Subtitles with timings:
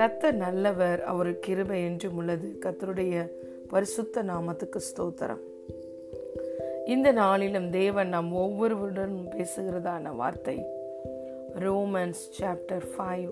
[0.00, 2.58] கத்த நல்லவர் அவர் கிருபை என்றும் உள்ளது.
[2.60, 3.30] கத்தருடைய
[3.68, 5.40] பரிசுத்த நாமத்துக்கு ஸ்தோத்திரம்.
[6.86, 10.64] இந்த நாளிலும் தேவன் நாம் ஒவ்வொருவருடனும் பேசுகிறதான வார்த்தை
[11.54, 13.28] Romans chapter five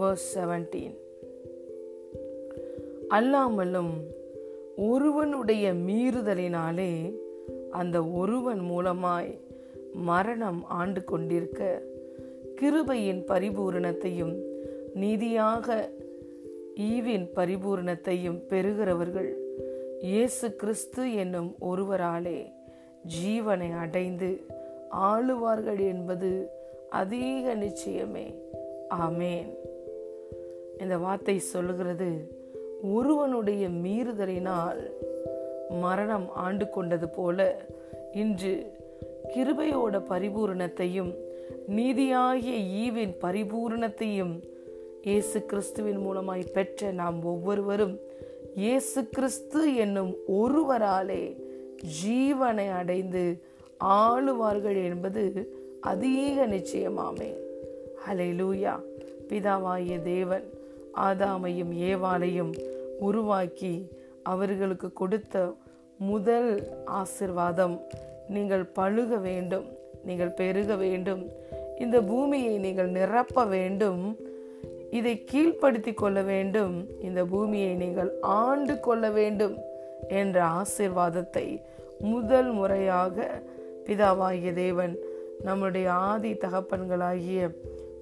[0.00, 0.96] verse seventeen
[3.10, 3.92] அல்லாமலும்
[4.76, 7.12] ஒருவனுடைய மீறுதலினாலே
[7.70, 9.38] அந்த ஒருவன் மூலமாய்
[9.92, 11.82] மரணம் ஆண்டு கொண்டிருக்க
[12.60, 14.47] கிருபையின் பரிபூரணத்தையும்
[14.98, 15.88] நீதியாக
[16.80, 19.30] ஈவின் பரிபூரணத்தையும் பெறுகிறவர்கள்
[20.00, 22.38] இயேசு கிறிஸ்து என்னும் ஒருவராலே
[23.22, 24.30] ஜீவனை அடைந்து
[24.96, 26.30] ஆளுவார்கள் என்பது
[26.90, 28.26] அதிக நிச்சயமே.
[29.00, 29.50] ஆமேன்.
[30.78, 32.08] இந்த வார்த்தை சொல்லுகிறது
[32.82, 34.82] ஒருவனுடைய மீறுதலினால்
[35.80, 37.66] மரணம் ஆண்டு கொண்டது போல
[38.12, 38.52] இன்று
[39.34, 41.12] கிருபையோட பரிபூரணத்தையும்
[41.68, 44.34] நீதியாகிய ஈவின் பரிபூரணத்தையும்
[45.08, 47.98] இயேசு கிறிஸ்துவின் மூலமாய் பெற்ற நாம் ஒவ்வொருவரும்
[48.54, 51.36] இயேசு கிறிஸ்து என்னும் ஒருவராலே
[52.04, 53.42] ஜீவனை அடைந்து
[53.84, 57.34] ஆளுவார்கள் என்பது அதிக நிச்சயமாமே.
[58.08, 58.80] ஹலே லூயா
[59.28, 60.44] பிதாவாகிய தேவன்
[60.94, 62.52] ஆதாமையும் ஏவாளையும்
[63.00, 63.88] உருவாக்கி
[64.22, 65.54] அவர்களுக்கு கொடுத்த
[65.98, 67.80] முதல் ஆசிர்வாதம்
[68.28, 69.64] நீங்கள் பழுக வேண்டும்
[70.04, 71.26] நீங்கள் பெருக வேண்டும்
[71.78, 74.18] இந்த பூமியை நீங்கள் நிரப்ப வேண்டும்
[74.90, 76.88] இதை கீழ்ப்படுத்தி கொள்ள வேண்டும்.
[77.00, 79.56] இந்த பூமியை நீங்கள் ஆண்டு கொள்ள வேண்டும்
[80.08, 81.60] என்ற ஆசிர்வாதத்தை
[81.98, 83.42] முதல் முறையாக
[83.86, 84.98] பிதாவாகிய தேவன்
[85.42, 87.50] நம்முடைய ஆதி தகப்பன்களாகிய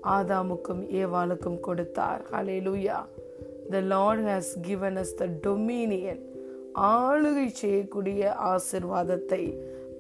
[0.03, 2.23] ஆதாமுக்கும் ஏவாளுக்கும் கொடுத்தார்.
[2.63, 2.99] Hallelujah
[3.71, 6.23] the Lord has given us the dominion
[6.75, 9.43] ஆளுகை செய்யக்கூடிய ஆசிர்வாதத்தை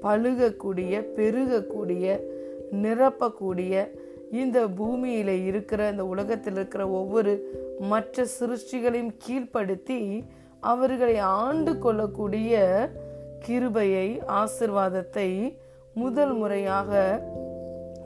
[0.02, 2.20] பழுகக்கூடிய பெருகக்கூடிய
[2.72, 3.74] நிரப்பக்கூடிய
[4.32, 7.32] இந்த பூமியில இருக்கிற இந்த உலகத்தில் இருக்கிற ஒவ்வொரு
[7.80, 10.00] மற்ற சிருஷ்டிகளையும் கீழ்ப்படுத்தி
[10.60, 12.54] அவர்களை ஆண்டு கொள்ளக்கூடிய
[13.46, 15.54] கிருபையை ஆசிர்வாதத்தை
[15.94, 16.90] முதல் முறையாக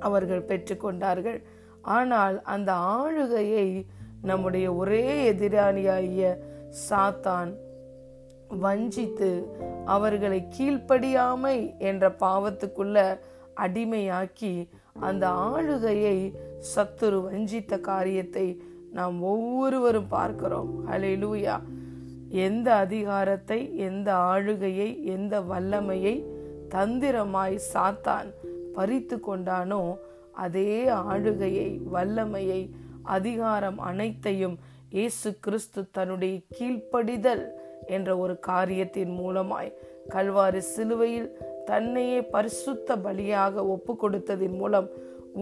[0.01, 1.43] அவர்கள் பெற்றுக்கொண்டார்கள்
[1.83, 3.87] ஆனால் அந்த ஆளுகையை
[4.23, 6.39] நம்முடைய ஒரே எதிராளியாகிய
[6.89, 7.51] சாத்தான்
[8.61, 9.31] வஞ்சித்து
[9.85, 13.19] அவர்களை கீழ்ப்படியாமை என்ற பாவத்துக்குள்ள
[13.57, 16.35] அடிமையாக்கி அந்த ஆளுகையை
[16.77, 18.63] சத்துரு வஞ்சித்த காரியத்தை
[18.93, 20.89] நாம் ஒவ்வொருவரும் பார்க்கிறோம்.
[20.91, 21.61] ஹalleluya.
[22.31, 26.27] எந்த அதிகாரத்தை எந்த ஆளுகையை எந்த வல்லமையை
[26.69, 28.35] தந்திரமாய் சாத்தான்
[28.75, 29.97] பறித்து கொண்டானோ
[30.33, 32.71] அதே ஆளுகையை வல்லமையை
[33.03, 34.59] அதிகாரம் அனைத்தையும்
[34.91, 37.45] இயேசு கிறிஸ்து தன்னுடைய கீழ்ப்படிதல்
[37.87, 39.73] என்ற ஒரு காரியத்தின் மூலமாய்
[40.09, 41.37] கல்வாரி சிலுவையில்
[41.71, 44.89] தன்னையே பரிசுத்த பலியாக ஒப்பு கொடுத்ததின் மூலம்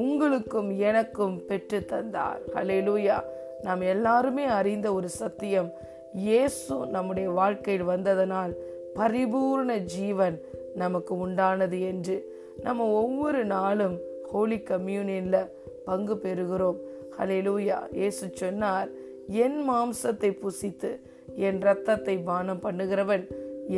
[0.05, 2.41] உங்களுக்கும் எனக்கும் பெற்று தந்தார்.
[2.57, 3.19] ஹலேலூயா
[3.67, 5.71] நாம் எல்லாருமே அறிந்த ஒரு சத்தியம்.
[6.27, 8.53] இயேசு நம்முடைய வாழ்க்கையில் வந்ததனால்
[8.99, 10.37] பரிபூர்ண ஜீவன்
[10.83, 12.17] நமக்கு உண்டானது என்று
[12.67, 13.97] நம்ம ஒவ்வொரு நாளும்
[14.33, 15.39] ஹோலி கம்யூனியன்ல
[15.89, 16.79] பங்கு பெறுகிறோம்.
[17.19, 18.89] ஹலேலூயா இயேசு சொன்னார்
[19.45, 20.91] என் மாம்சத்தை புசித்து
[21.47, 23.25] என் ரத்தத்தை பானம் பண்ணுகிறவன்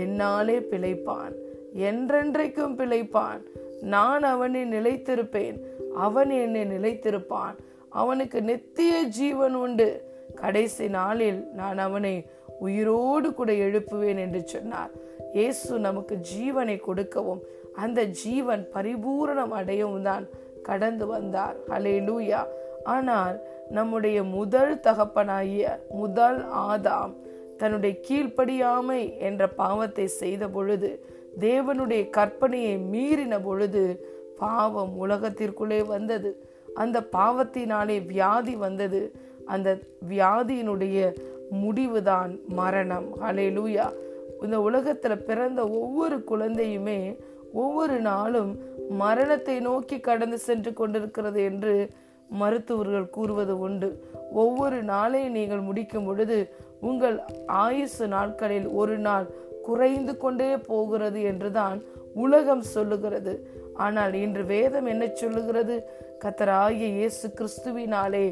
[0.02, 1.34] என்னாலே பிழைப்பான்.
[1.75, 3.41] என்றென்றைக்கும் பிழைப்பான்.
[3.81, 5.58] நான் அவனை நிலைத்திருப்பேன்.
[5.94, 7.56] அவன் என்னை நிலைத்திருப்பான்.
[7.88, 10.03] அவனுக்கு நித்திய ஜீவன் உண்டு.
[10.34, 12.26] கடைசி நாளில் நான் அவனை
[12.59, 14.91] உயிரோடு கூட எழுப்புவேன் என்று சொன்னார்.
[15.32, 17.42] இயேசு நமக்கு ஜீவனை கொடுக்கவும்
[17.75, 20.28] அந்த ஜீவன் பரிபூரணம் அடையவும் தான்
[20.62, 21.56] கடந்து வந்தார்.
[21.69, 22.47] ஹலே லூயா
[22.84, 27.14] ஆனால் நம்முடைய முதல் தகப்பனாகிய முதல் ஆதாம்
[27.59, 31.04] தன்னுடைய கீழ்ப்படியாமை என்ற பாவத்தை செய்த பொழுது
[31.38, 34.06] தேவனுடைய கற்பனையை மீறின பொழுது
[34.38, 36.48] பாவம் உலகத்திற்குள்ளே வந்தது.
[36.74, 39.12] அந்த பாவத்தினாலே வியாதி வந்தது.
[39.44, 41.14] அந்த வியாதியினுடைய
[41.50, 43.06] முடிவுதான் மரணம்.
[43.20, 43.92] ஹலேலூயா
[44.42, 47.16] இந்த உலகத்துல பிறந்த ஒவ்வொரு குழந்தையுமே
[47.52, 48.58] ஒவ்வொரு நாளும்
[48.88, 51.91] மரணத்தை நோக்கி கடந்து சென்று கொண்டிருக்கிறது என்று
[52.28, 54.04] மருத்துவர்கள் கூறுவது உண்டு.
[54.32, 56.48] ஒவ்வொரு நாளையும் நீங்கள் முடிக்கும் பொழுது
[56.80, 59.27] உங்கள் ஆயுசு நாட்களில் ஒரு நாள்
[59.70, 61.80] குறைந்து கொண்டே போகிறது என்றுதான்
[62.24, 63.34] உலகம் சொல்லுகிறது.
[63.86, 65.76] ஆனால் இன்று வேதம் என்ன சொல்லுகிறது?
[66.22, 68.24] கத்தராகிய இயேசு கிறிஸ்துவினாலே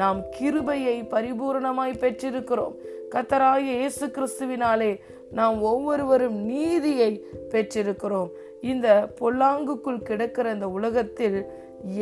[0.00, 2.76] நாம் கிருபையை பரிபூரணமாய் பெற்றிருக்கிறோம்.
[3.14, 4.92] கத்தராகிய இயேசு கிறிஸ்துவினாலே
[5.38, 7.12] நாம் ஒவ்வொருவரும் நீதியை
[7.52, 8.30] பெற்றிருக்கிறோம்.
[8.72, 8.88] இந்த
[9.20, 11.38] பொல்லாங்குக்குள் கிடக்கிற இந்த உலகத்தில்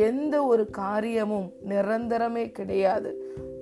[0.09, 3.09] எந்த ஒரு காரியமும் நிரந்தரமே கிடையாது.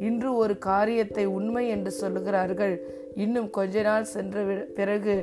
[0.08, 2.76] இன்று ஒரு காரியத்தை உண்மை என்று சொல்லுகிறார்கள்.
[3.16, 4.44] இன்னும் கொஞ்ச நாள் சென்ற
[4.80, 5.16] பிறகு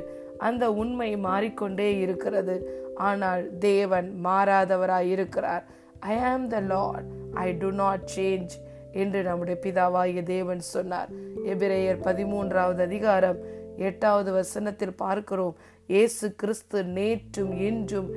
[0.47, 2.55] அந்த உண்மை மாறிக்கொண்டே இருக்கிறது.
[3.09, 5.63] ஆனால் தேவன் மாறாதவராய் இருக்கிறார்
[6.13, 7.07] I am the Lord
[7.45, 8.53] I do not change
[9.01, 11.09] என்று நம்முடைய பிதாவாகிய தேவன் சொன்னார்.
[11.53, 13.39] எபிரேயர் பதிமூன்றாவது அதிகாரம்
[13.89, 15.57] எட்டாவது வசனத்தில் பார்க்கிறோம்.
[15.93, 18.09] இயேசு கிறிஸ்து நேற்றும் இன்றும்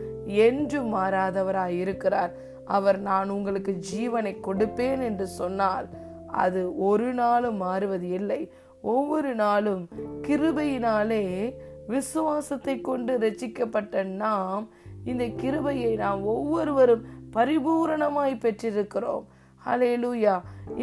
[0.46, 2.32] என்றும் மாறாதவராய் இருக்கிறார்.
[2.76, 5.86] அவர் நான் உங்களுக்கு ஜீவனை கொடுப்பேன் என்று சொன்னால்
[6.44, 6.60] அது
[6.90, 8.40] ஒரு நாளும் மாறுவது இல்லை.
[8.92, 9.82] ஒவ்வொரு நாளும்
[10.26, 11.24] கிருபையினாலே
[11.92, 14.64] விசுவாசத்தை கொண்டு ரசிக்கப்பட்ட நாம்
[15.10, 17.04] இந்த கிருபையை நாம் ஒவ்வொருவரும்
[17.36, 19.24] பரிபூரணமாய் பெற்றிருக்கிறோம்.
[19.62, 20.34] ஹலேலூயா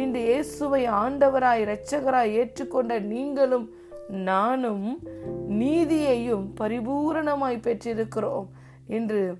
[0.02, 3.66] இந்த இயேசுவை ஆண்டவராய் இரட்சகராய் ஏற்றுக்கொண்ட நீங்களும்
[4.10, 4.98] நானும்
[5.48, 8.46] நீதியையும் பரிபூரணமாய் பெற்றிருக்கிறோம்
[8.86, 9.34] என்று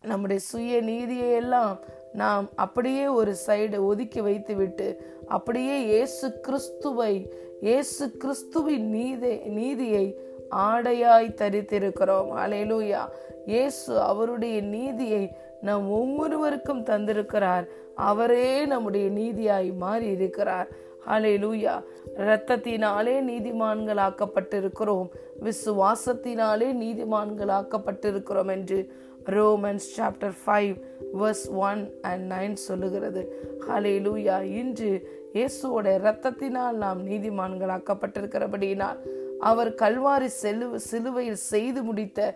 [0.00, 1.78] நம்முடைய சுய நீதியை எல்லாம்
[2.12, 10.18] நாம் அப்படியே ஒரு சைடு ஒதுக்கி வைத்துவிட்டு அப்படியே இயேசு கிறிஸ்துவை இயேசு கிறிஸ்துவின் நீதி நீதியை
[10.50, 12.30] ஆடையாய் தரித்திருக்கிறோம்.
[12.36, 13.08] அலையலூயா
[13.46, 17.66] இயேசு அவருடைய நீதியை நம் ஒவ்வொருவருக்கும் தந்திருக்கிறார்.
[17.94, 20.68] அவரே நம்முடைய நீதியாய் மாறி இருக்கிறார்
[21.06, 21.74] ஹலே லூயா
[22.16, 25.08] இரத்தத்தினாலே நீதிமான்களாக்கப்பட்டிருக்கிறோம்.
[25.46, 28.78] விசுவாசத்தினாலே நீதிமான்களாக்கப்பட்டிருக்கிறோம் என்று
[29.26, 30.74] Romans chapter five
[31.20, 33.22] verse one and nine சொல்லுகிறது.
[33.68, 34.90] ஹலே லூயா இன்று
[35.34, 38.98] இயேசுவோட இரத்தத்தினால் நாம் நீதிமான்களாக்கப்பட்டிருக்கிறபடியினால்
[39.40, 42.34] அவர் கல்வாரி செலு சிலுவையில் செய்து முடித்த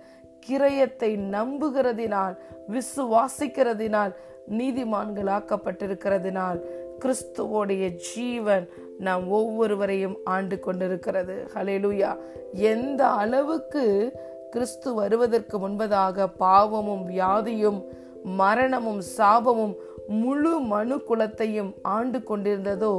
[0.49, 2.35] கிரயத்தை நம்புகிறதினால்
[2.75, 4.13] விசுவாசிக்கிறதினால்
[4.59, 6.59] நீதிமான்களாக்கப்பட்டிருக்கிறதினால்
[6.99, 11.47] கிறிஸ்துவோடைய ஜீவன் நாம் ஒவ்வொருவரையும் ஆண்டு கொண்டிருக்கிறது.
[11.55, 12.11] ஹலேலுயா
[12.53, 13.85] எந்த அளவுக்கு
[14.51, 17.81] கிறிஸ்து வருவதற்கு முன்பதாக பாவமும் வியாதியும்
[18.25, 19.75] மரணமும் சாபமும்
[20.09, 22.95] முழு மனு குலத்தையும் ஆண்டு கொண்டிருந்ததோ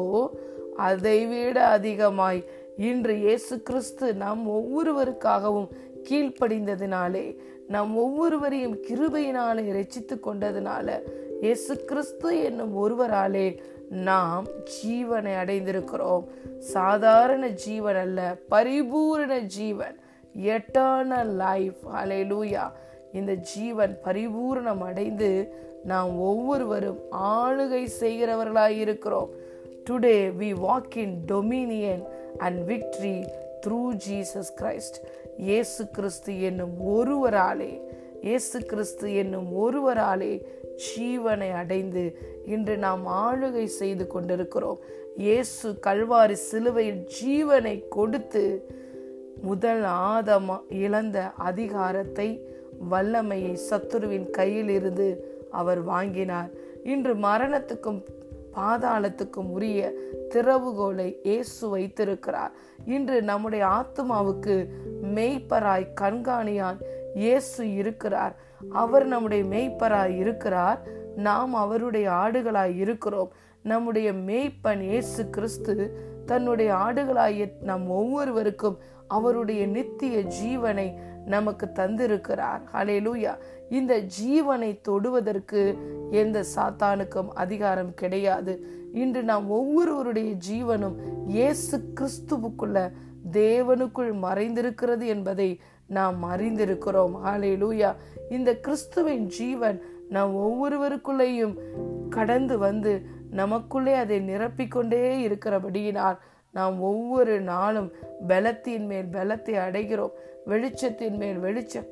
[0.76, 2.42] அதைவிட அதிகமாய்
[2.78, 5.70] இன்று இயேசு கிறிஸ்து நம் ஒவ்வொருவருக்காகவும்
[6.10, 10.90] கீழ்ப்படிந்ததினாலே நம் ஒவ்வொருவரையும் கிருபையினாலே ரச்சித்து கொண்டதுனால
[11.42, 16.24] இயேசு கிறிஸ்து என்னும் ஒருவராலே நாம் ஜீவனை அடைந்திருக்கிறோம்.
[16.60, 20.00] சாதாரண ஜீவன் அல்ல பரிபூரண ஜீவன்
[20.36, 22.72] எட்டர்னல் லைஃப் அலையலூயா
[23.14, 25.54] இந்த ஜீவன் பரிபூரணம் அடைந்து
[25.84, 29.30] நாம் ஒவ்வொருவரும் ஆளுகை செய்கிறவர்களாய் இருக்கிறோம்.
[29.90, 32.04] Today we walk in dominion
[32.38, 33.28] and victory
[33.66, 34.98] through Jesus Christ
[35.38, 37.87] இயேசு கிறிஸ்து என்னும் ஒருவராலே
[38.22, 40.46] இயேசு கிறிஸ்து என்னும் ஒருவராலே
[40.86, 44.80] ஜீவனை அடைந்து இன்று நாம் ஆளுகை செய்து கொண்டிருக்கிறோம்.
[45.18, 48.66] இயேசு கல்வாரி சிலுவையில் ஜீவனை கொடுத்து
[49.44, 52.30] முதல் ஆதமா இழந்த அதிகாரத்தை
[52.90, 55.08] வல்லமையை சத்துருவின் கையில் இருந்து
[55.52, 56.50] அவர் வாங்கினார்.
[56.84, 58.04] இன்று மரணத்துக்கும்
[58.56, 59.94] பாதாளத்துக்கும் உரிய
[60.34, 62.52] திறவுகோலை இயேசு வைத்திருக்கிறார்.
[62.86, 64.56] இன்று நம்முடைய ஆத்மாவுக்கு
[65.16, 66.84] மெய்ப்பராய் கண்காணியாய்
[67.18, 68.36] இயேசு இருக்கிறார்.
[68.82, 70.80] அவர் நம்முடைய மெய்ப்பராய் இருக்கிறார்.
[71.28, 73.32] நாம் அவருடைய ஆடுகளாய் இருக்கிறோம்.
[73.64, 75.76] நம்முடைய மெய்ப்பன் இயேசு கிறிஸ்து
[76.26, 78.78] தன்னுடைய ஆடுகளாய நம் ஒவ்வொருவருக்கும்
[79.08, 80.88] அவருடைய நித்திய ஜீவனை
[81.26, 82.62] நமக்கு தந்திருக்கிறார்.
[82.74, 83.34] ஹலேலூயா
[83.70, 85.62] இந்த ஜீவனை தொடுவதற்கு
[86.12, 88.54] எந்த சாத்தானுக்கும் அதிகாரம் கிடையாது.
[88.94, 90.98] இன்று நாம் ஒவ்வொருவருடைய ஜீவனும்
[91.28, 92.78] இயேசு கிறிஸ்துவுக்குள்ள
[93.32, 95.50] தேவனுக்குள் மறைந்திருக்கிறது என்பதை
[95.88, 97.14] நாம் அறிந்திருக்கிறோம்.
[97.26, 97.96] ஹலேலூயா
[98.30, 101.56] இந்த கிறிஸ்துவின் ஜீவன் நாம் ஒவ்வொருவருக்குள்ளேயும்
[102.10, 103.02] கடந்து வந்து
[103.32, 106.18] நமக்குள்ளே அதை நிரப்பிக்கொண்டே இருக்கிறபடியினால்
[106.52, 107.92] நாம் ஒவ்வொரு நாளும்
[108.28, 110.12] பலத்தின் மேல் பலத்தை அடைகிறோம்.
[110.48, 111.86] வெளிச்சத்தின் மேல் வெளிச்சம்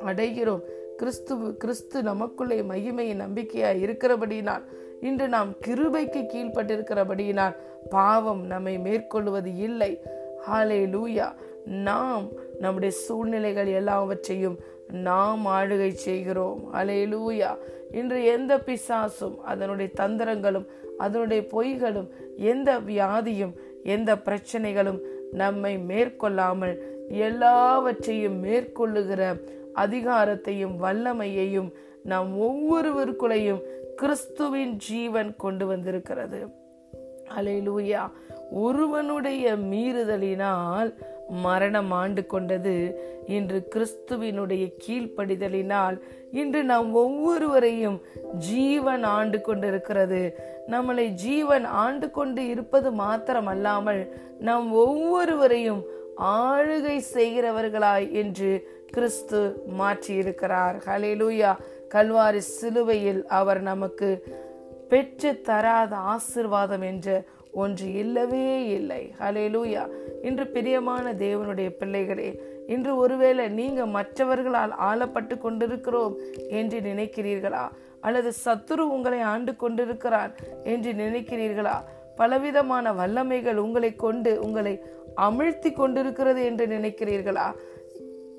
[0.00, 0.60] அடைகிறோம்.
[0.96, 4.62] கிறிஸ்து கிறிஸ்து நமக்குள்ளே மகிமையின் நம்பிக்கையாய் இருக்கிறபடியினால்
[5.00, 7.56] இன்று நாம் கிருபைக்கு கீழ்பட்டிருக்கிறபடியினால்
[7.88, 10.02] பாவம் நம்மை மேற்கொள்வது இல்லை.
[10.48, 14.58] ஹாலே லூயா நாம் நம்முடைய சூழ்நிலைகள் எல்லாவற்றையும்
[14.92, 16.74] நாம் ஆளுகை செய்கிறோம்.
[16.74, 17.56] அலையலூயா.
[17.92, 20.66] இன்று எந்த பிசாசும் அதனுடைய தந்திரங்களும்
[20.98, 23.52] அதனுடைய பொய்களும் எந்த வியாதியும்
[23.84, 24.98] எந்த பிரச்சனைகளும்
[25.32, 29.40] நம்மை மேற்கொள்ளாமல் எல்லாவற்றையும் மேற்கொள்ளுகிற
[29.74, 31.72] அதிகாரத்தையும் வல்லமையையும்
[32.02, 33.60] நாம் ஒவ்வொருவருக்குள்ளையும்
[33.96, 36.46] கிறிஸ்துவின் ஜீவன் கொண்டு வந்திருக்கிறது.
[37.36, 38.10] அலையிலூயா.
[38.50, 40.94] ஒருவனுடைய மீறுதலினால்
[41.28, 43.00] மரணம் ஆண்டு கொண்டது.
[43.26, 46.00] இன்று கிறிஸ்துவினுடைய கீழ்ப்படிதலினால்
[46.32, 48.02] இன்று நாம் ஒவ்வொருவரையும்
[48.38, 50.38] ஜீவன் ஆண்டு கொண்டிருக்கிறது.
[50.70, 55.82] நம்மளை ஜீவன் ஆண்டு கொண்டு இருப்பது மாத்திரமல்லாமல் நாம் ஒவ்வொருவரையும்
[56.20, 60.76] ஆளுகை செய்கிறவர்களாய் என்று கிறிஸ்து மாற்றியிருக்கிறார்.
[60.86, 61.56] ஹலெலூயா
[61.94, 64.26] கல்வாரி சிலுவையில் அவர் நமக்கு
[64.88, 67.24] பெற்று தராத ஆசிர்வாதம் என்ற
[67.56, 69.02] ஒன்று இல்லவே இல்லை.
[69.20, 69.82] ஹலேலூயா
[70.22, 72.28] இன்று பிரியமான தேவனுடைய பிள்ளைகளே
[72.66, 76.14] இன்று ஒருவேளை நீங்க மற்றவர்களால் ஆளப்பட்டு கொண்டிருக்கிறோம்
[76.50, 77.64] என்று நினைக்கிறீர்களா?
[78.00, 80.32] அல்லது சத்துரு உங்களை ஆண்டு கொண்டிருக்கிறான்
[80.64, 81.76] என்று நினைக்கிறீர்களா?
[82.16, 84.74] பலவிதமான வல்லமைகள் உங்களை கொண்டு உங்களை
[85.16, 87.48] அமிழ்த்தி கொண்டிருக்கிறது என்று நினைக்கிறீர்களா?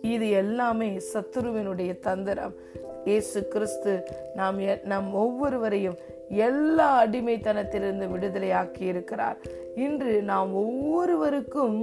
[0.01, 2.53] இது எல்லாமே சத்துருவினுடைய தந்திரம்.
[3.07, 3.91] இயேசு கிறிஸ்து
[4.35, 5.97] நாம் எ- நம் ஒவ்வொருவரையும்
[6.29, 9.37] எல்லா அடிமைத்தனத்திலிருந்து விடுதலையாக்கி இருக்கிறார்
[9.75, 11.77] இன்று நாம் ஒவ்வொருவருக்கும்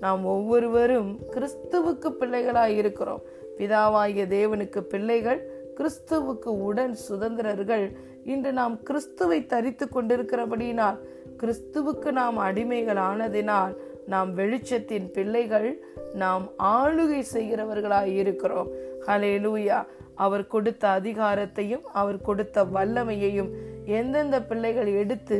[0.00, 3.22] நாம் ஒவ்வொருவரும் கிறிஸ்துவுக்கு பிள்ளைகளாய் இருக்கிறோம்
[3.58, 5.40] பிதாவாகிய தேவனுக்கு பிள்ளைகள்
[5.76, 7.84] கிறிஸ்துவுக்கு உடன் சுதந்திரர்கள்.
[8.24, 10.98] இன்று நாம் கிறிஸ்துவை தரித்து கொண்டிருக்கிறபடியினால்
[11.40, 13.72] கிறிஸ்துவுக்கு நாம் அடிமைகள் ஆனதினால்
[14.06, 15.68] நாம் வெளிச்சத்தின் பிள்ளைகள்
[16.14, 18.68] நாம் ஆளுகை செய்கிறவர்களாய் இருக்கிறோம்
[19.06, 19.78] ஹalleluya.
[20.16, 23.50] அவர் கொடுத்த அதிகாரத்தையும் அவர் கொடுத்த வல்லமையையும்
[23.86, 25.38] எந்தெந்த பிள்ளைகள் எடுத்து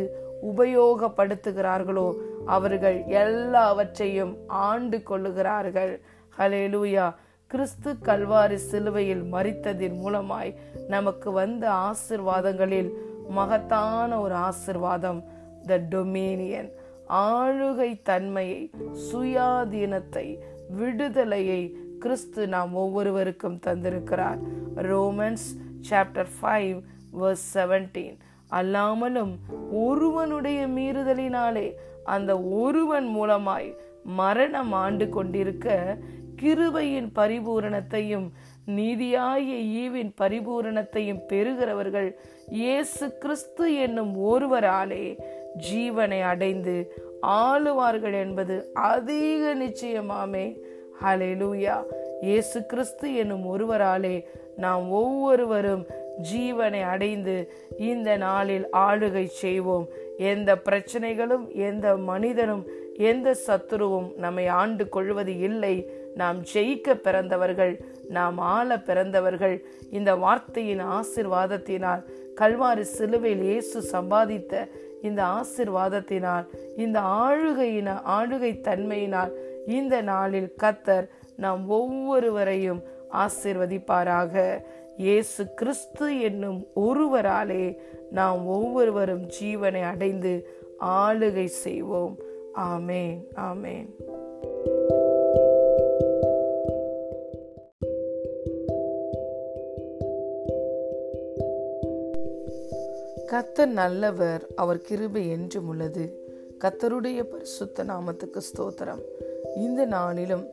[0.57, 2.09] உபயோகப்படுத்துகிறார்களோ
[2.47, 6.01] அவர்கள் எல்லாவற்றையும் ஆண்டு கொள்ளுகிறார்கள்.
[6.39, 7.15] ஹலேலூயா
[7.47, 10.57] கிறிஸ்து கல்வாரி சிலுவையில் மறித்ததின் மூலமாய்
[10.89, 12.91] நமக்கு வந்த ஆசிர்வாதங்களில்
[13.29, 15.21] மகத்தான ஒரு ஆசிர்வாதம்
[15.67, 16.71] த டொமேனியன்
[17.09, 18.71] ஆளுகை தன்மையை
[19.13, 24.41] சுயாதீனத்தை விடுதலையை கிறிஸ்து நாம் ஒவ்வொருவருக்கும் தந்திருக்கிறார்.
[24.75, 25.47] Romans
[25.91, 26.77] chapter five
[27.21, 28.17] verse seventeen
[28.51, 29.33] அல்லாமலும்
[29.73, 31.69] ஒருவனுடைய மீறுதலினாலே
[32.05, 33.71] அந்த ஒருவன் மூலமாய்
[34.05, 35.97] மரணம் ஆண்டு கொண்டிருக்க
[36.43, 38.27] கிருபையின் பரிபூரணத்தையும்
[38.77, 39.49] நீதியாய
[39.83, 42.09] ஈவின் பரிபூரணத்தையும் பெறுகிறவர்கள்
[42.49, 45.05] இயேசு கிறிஸ்து என்னும் ஒருவராலே
[45.71, 46.77] ஜீவனை அடைந்து
[47.23, 50.47] ஆளுவார்கள் என்பது அதிக நிச்சயமாமே.
[51.03, 51.75] ஹalleluya.
[52.23, 54.25] இயேசு கிறிஸ்து என்னும் ஒருவராலே
[54.57, 55.87] நாம் ஒவ்வொருவரும்
[56.33, 57.35] ஜீவனை அடைந்து
[57.77, 59.87] இந்த நாளில் ஆளுகை செய்வோம்.
[60.19, 62.65] எந்த பிரச்சனைகளும் எந்த மனிதனும்
[62.97, 65.75] எந்த சத்துருவும் நம்மை ஆண்டு கொள்வது இல்லை.
[66.15, 67.75] நாம் ஜெயிக்க பிறந்தவர்கள்
[68.09, 69.57] நாம் ஆள பிறந்தவர்கள்.
[69.91, 72.05] இந்த வார்த்தையின் ஆசிர்வாதத்தினால்
[72.41, 74.55] கல்வாரி சிலுவையில் இயேசு சம்பாதித்த
[75.03, 79.33] இந்த ஆசிர்வாதத்தினால் இந்த ஆளுகையின ஆளுகை தன்மையினால்
[79.67, 82.83] இந்த நாளில் கத்தர் நாம் ஒவ்வொருவரையும்
[83.13, 84.63] ஆசிர்வதிப்பாராக.
[84.97, 87.77] இயேசு கிறிஸ்து என்னும் ஒருவராலே
[88.11, 90.47] நாம் ஒவ்வொருவரும் ஜீவனை அடைந்து
[90.81, 92.19] ஆளுகை செய்வோம்.
[92.55, 93.89] ஆமேன் ஆமேன்.
[103.27, 106.25] கத்தர் நல்லவர் அவர் கிருபை என்றும் உள்ளது.
[106.59, 109.16] கத்தருடைய பரிசுத்த நாமத்துக்கு ஸ்தோத்திரம்.
[109.57, 110.47] இந்த நாளிலும்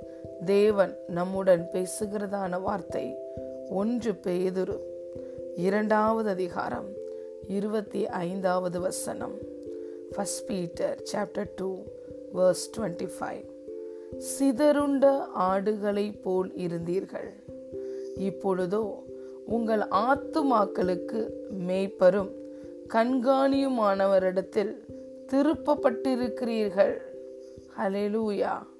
[0.45, 3.15] தேவன் நம்முடன் பேசுகிறதான வார்த்தை.
[3.69, 4.77] ஒன்று பேதுரு
[5.55, 6.89] இரண்டாவது அதிகாரம்
[7.48, 9.33] இருபத்தி ஐந்தாவது வசனம்.
[10.12, 11.83] First Peter chapter two
[12.36, 13.45] verse twenty five
[14.17, 15.05] சிதறுண்ட
[15.39, 17.29] ஆடுகளைப் போல் இருந்தீர்கள்.
[18.17, 19.03] இப்பொழுதோ
[19.45, 21.29] உங்கள் ஆத்துமாக்களுக்கு
[21.67, 22.31] மேய்ப்பரும்
[22.93, 24.75] கண்காணியுமானவரிடத்தில்
[25.31, 26.98] திருப்பப்பட்டிருக்கிறீர்கள்.
[27.77, 28.72] ஹலெலூயா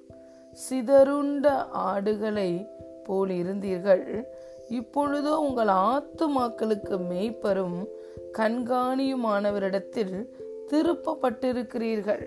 [0.54, 2.68] சிதறுண்ட ஆடுகளை
[3.04, 4.24] போல் இருந்தீர்கள்.
[4.68, 7.86] இப்பொழுதோ உங்கள் ஆத்துமாக்களுக்கு மேய்ப்பரும்
[8.32, 10.28] கண்காணியுமானவரிடத்தில்
[10.70, 12.24] திருப்பப்பட்டிருக்கிறீர்கள்.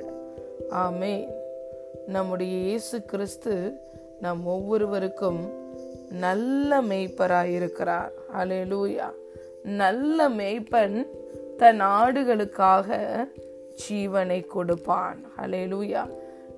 [0.69, 1.27] ஆமே
[2.07, 3.81] நம்முடைய இயேசு கிறிஸ்து
[4.21, 5.49] நம் ஒவ்வொருவருக்கும்
[6.09, 8.11] நல்ல மேய்ப்பராயிருக்கிறார்.
[8.37, 9.11] லூயா
[9.63, 11.07] நல்ல மேய்ப்பன்
[11.57, 12.89] தன் ஆடுகளுக்காக
[13.89, 15.25] ஜீவனை கொடுப்பான்.
[15.37, 16.07] ஹalleluya.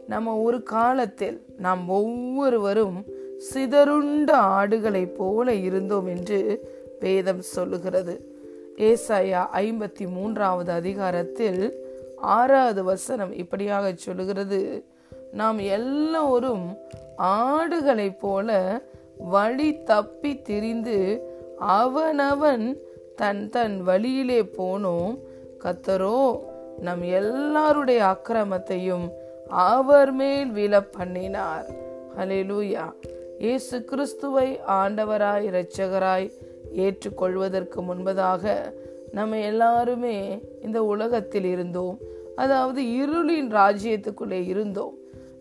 [0.09, 3.05] நம்ம ஒரு காலத்தில் நாம் ஒவ்வொருவரும்
[3.53, 6.39] சிதறுண்ட ஆடுகளைப் போல இருந்தோம் என்று
[6.99, 8.15] வேதம் சொல்லுகிறது.
[8.75, 11.73] ஏசாயா ஐம்பத்தி மூன்றாவது அதிகாரத்தில்
[12.17, 14.83] ஆறாவது வசனம் இப்படியாக சொல்லுகிறது.
[15.31, 16.77] நாம் எல்லோரும்
[17.17, 18.81] ஆடுகளைப் போல
[19.17, 21.21] வழி தப்பி திரிந்து
[21.59, 22.77] அவனவன்
[23.15, 25.19] தன் தன் வழியிலே போனோம்.
[25.63, 26.39] கத்தரோ
[26.79, 29.18] நம் எல்லாருடைய அக்கிரமத்தையும்
[29.49, 31.65] அவர் மேல் விழ பண்ணினார்.
[32.17, 32.93] ஹalleluya.
[33.39, 36.31] இயேசு கிறிஸ்துவை ஆண்டவராய் இரட்சகராய்
[36.73, 38.73] ஏற்றுக்கொள்வதற்கு முன்பதாக
[39.11, 41.99] நம்ம எல்லாருமே இந்த உலகத்தில் இருந்தோம்.
[42.35, 44.93] அதாவது இருளின் ராஜ்யத்துக்குள்ளே இருந்தோம்.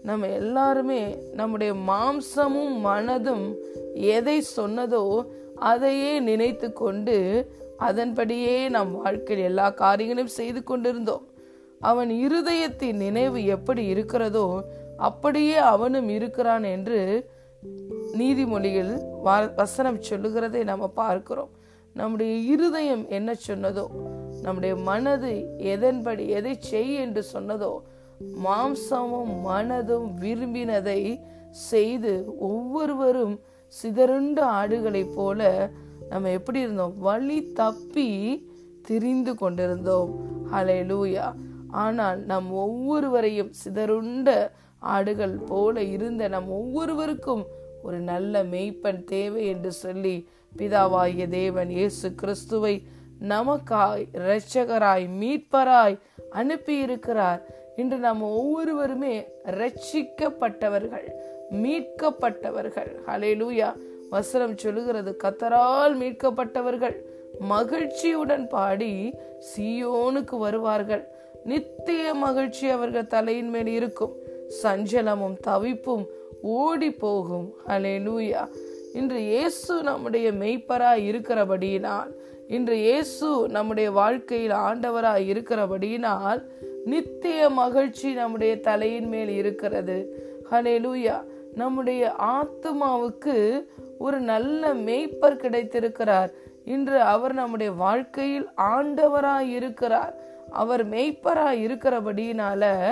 [0.02, 3.54] நம்ம எல்லாருமே நம்முடைய மாம்சமும் மனதும்
[3.94, 7.46] எதை சொன்னதோ அதையே நினைத்து கொண்டு
[7.76, 11.27] அதன்படியே நம் வாழ்க்கையில் எல்லா காரியங்களையும் செய்து கொண்டிருந்தோம்.
[11.80, 14.46] அவன் இருதயத்தின் நினைவு எப்படி இருக்கிறதோ
[14.96, 17.00] அப்படியே அவனும் இருக்கிறான் என்று
[18.18, 18.92] நீதிமொழிகள்
[19.56, 21.50] வசனம் சொல்லுகிறதை நம்ம பார்க்கிறோம்.
[21.96, 23.84] நம்முடைய இருதயம் என்ன சொன்னதோ
[24.42, 25.32] நம்முடைய மனது
[25.72, 27.72] எதன்படி எதை செய் என்று சொன்னதோ
[28.44, 31.00] மாம்சமும் மனதும் விரும்பினதை
[31.50, 33.36] செய்து ஒவ்வொருவரும்
[33.74, 35.70] சிதறுண்டு ஆடுகளைப் போல
[36.08, 36.94] நம்ம எப்படி இருந்தோம்?
[36.98, 38.08] வழி தப்பி
[38.82, 40.12] திரிந்து கொண்டிருந்தோம்.
[40.52, 41.26] ஹலே லூயா
[41.70, 47.46] ஆனால் நம் ஒவ்வொருவரையும் சிதறுண்ட ஆடுகள் போல இருந்த நம் ஒவ்வொருவருக்கும்
[47.82, 52.82] ஒரு நல்ல மெய்ப்பன் தேவை என்று சொல்லி பிதாவாகிய தேவன் இயேசு கிறிஸ்துவை
[53.20, 55.98] நமக்காய் இரட்சகராய் மீட்பராய்
[56.30, 57.40] அனுப்பியிருக்கிறார்.
[57.76, 61.06] இன்று நம்ம ஒவ்வொருவருமே ரட்சிக்கப்பட்டவர்கள்
[61.50, 62.90] மீட்கப்பட்டவர்கள்.
[63.06, 63.68] ஹலேலூயா
[64.10, 66.96] வசனம் சொல்லுகிறது கத்தரால் மீட்கப்பட்டவர்கள்
[67.40, 69.14] மகிழ்ச்சியுடன் பாடி
[69.50, 71.04] சியோனுக்கு வருவார்கள்.
[71.44, 74.12] நித்திய மகிழ்ச்சி அவர்கள் தலையின் மேல் இருக்கும்.
[74.62, 76.06] சஞ்சலமும் தவிப்பும்
[76.42, 77.52] ஓடி போகும்.
[77.66, 78.48] அலே லூயா
[78.94, 82.10] இன்று இயேசு நம்முடைய மெய்ப்பராய் இருக்கிறபடியினால்
[82.48, 86.42] இன்று இயேசு நம்முடைய வாழ்க்கையில் ஆண்டவராய் இருக்கிறபடியினால்
[86.84, 90.26] நித்திய மகிழ்ச்சி நம்முடைய தலையின் மேல் இருக்கிறது.
[90.50, 93.64] ஹலே லூயா நம்முடைய ஆத்மாவுக்கு
[93.98, 96.30] ஒரு நல்ல மெய்ப்பர் கிடைத்திருக்கிறார்.
[96.64, 100.14] இன்று அவர் நம்முடைய வாழ்க்கையில் ஆண்டவராய் இருக்கிறார்.
[100.50, 102.86] அவர் மெய்ப்பராக இருக்கிறபடியினால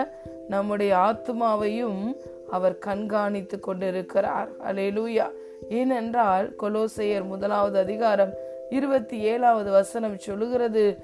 [0.49, 2.17] நம்முடைய ஆத்மாவையும்
[2.51, 4.49] அவர் கண்காணித்து கொண்டிருக்கிறார்.
[4.73, 5.31] அலேலூயா
[5.69, 8.33] ஏனென்றால் கொலோசையர் முதலாவது அதிகாரம்
[8.71, 10.97] இருபத்தி ஏழாவது வசனம் சொல்லுகிறது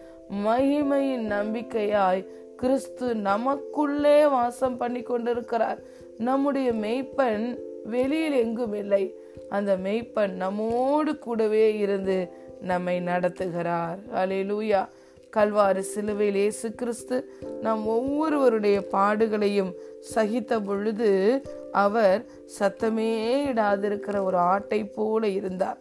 [0.46, 5.78] மகிமையின் நம்பிக்கையாய் கிறிஸ்து நமக்குள்ளே வாசம் பண்ணி கொண்டிருக்கிறார்.
[6.18, 9.14] நம்முடைய மெய்ப்பன் வெளியில் எங்கும் இல்லை.
[9.48, 12.28] அந்த மெய்ப்பன் நம்மோடு கூடவே இருந்து
[12.60, 13.98] நம்மை நடத்துகிறார்.
[14.14, 14.88] அலேலூயா
[15.32, 19.72] கல்வாறு சிலுவையில் இயேசு கிறிஸ்து நம் ஒவ்வொருவருடைய பாடுகளையும்
[20.14, 22.24] சகித்த பொழுது அவர்
[22.58, 23.10] சத்தமே
[23.44, 25.78] இடாதிருக்கிற ஒரு ஆட்டை போல இருந்தார்.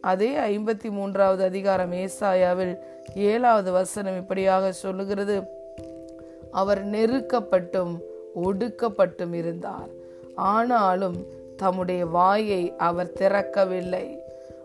[0.00, 2.78] அதே ஐம்பத்தி மூன்றாவது அதிகாரம் ஏசாயாவில்
[3.14, 5.42] ஏழாவது வசனம் இப்படியாக சொல்லுகிறது.
[6.50, 7.98] அவர் நெருக்கப்பட்டும்
[8.44, 9.88] ஒடுக்கப்பட்டும் இருந்தார்.
[10.34, 14.19] ஆனாலும் தம்முடைய வாயை அவர் திறக்கவில்லை.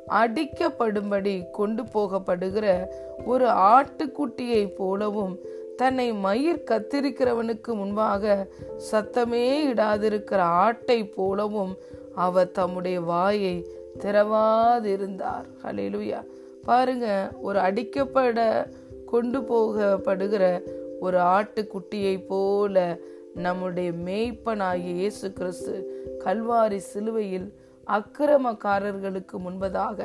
[0.10, 2.86] அடிக்கப்படும்படி கொண்டு போகப்படுகிற
[3.26, 5.40] ஒரு ஆட்டுக்குட்டியை போலவும்
[5.76, 8.48] தன்னை மயிர் கத்திருக்கிறவனுக்கு முன்பாக
[8.92, 11.78] சத்தமே இடாதிருக்கிற ஆட்டை போலவும்
[12.16, 13.68] அவர் தம்முடைய வாயை
[14.00, 15.46] திறவாதிருந்தார்.
[15.64, 16.24] ஹலிலுயா
[16.64, 18.68] பாருங்க ஒரு அடிக்கப்பட
[19.06, 20.62] கொண்டு போகப்படுகிற
[21.00, 22.98] ஒரு ஆட்டுக்குட்டியை போல
[23.36, 27.54] நம்முடைய மேய்ப்பனாகிய இயேசு கிறிஸ்து கல்வாரி சிலுவையில்
[27.88, 30.00] அக்கிரமக்காரர்களுக்கு முன்பதாக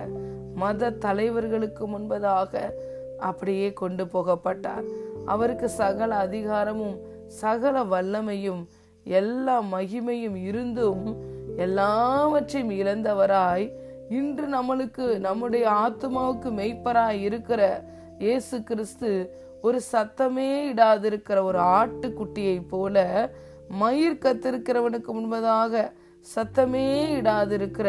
[0.55, 2.73] மத தலைவர்களுக்கு முன்பதாக
[3.19, 4.85] அப்படியே கொண்டு போகப்பட்டார்.
[5.25, 8.66] அவருக்கு சகல அதிகாரமும் சகல வல்லமையும்
[9.05, 11.21] எல்லா மகிமையும் இருந்தும்
[11.57, 13.73] எல்லாவற்றையும் இழந்தவராய்
[14.09, 17.85] இன்று நம்மளுக்கு நம்முடைய ஆத்மாவுக்கு மெய்ப்பராய் இருக்கிற
[18.19, 23.31] இயேசு கிறிஸ்து ஒரு சத்தமே இடாதிருக்கிற ஒரு ஆட்டுக்குட்டியை போல
[23.71, 25.93] மயிர் கத்திருக்கிறவனுக்கு முன்பதாக
[26.35, 26.87] சத்தமே
[27.21, 27.89] இடாதிருக்கிற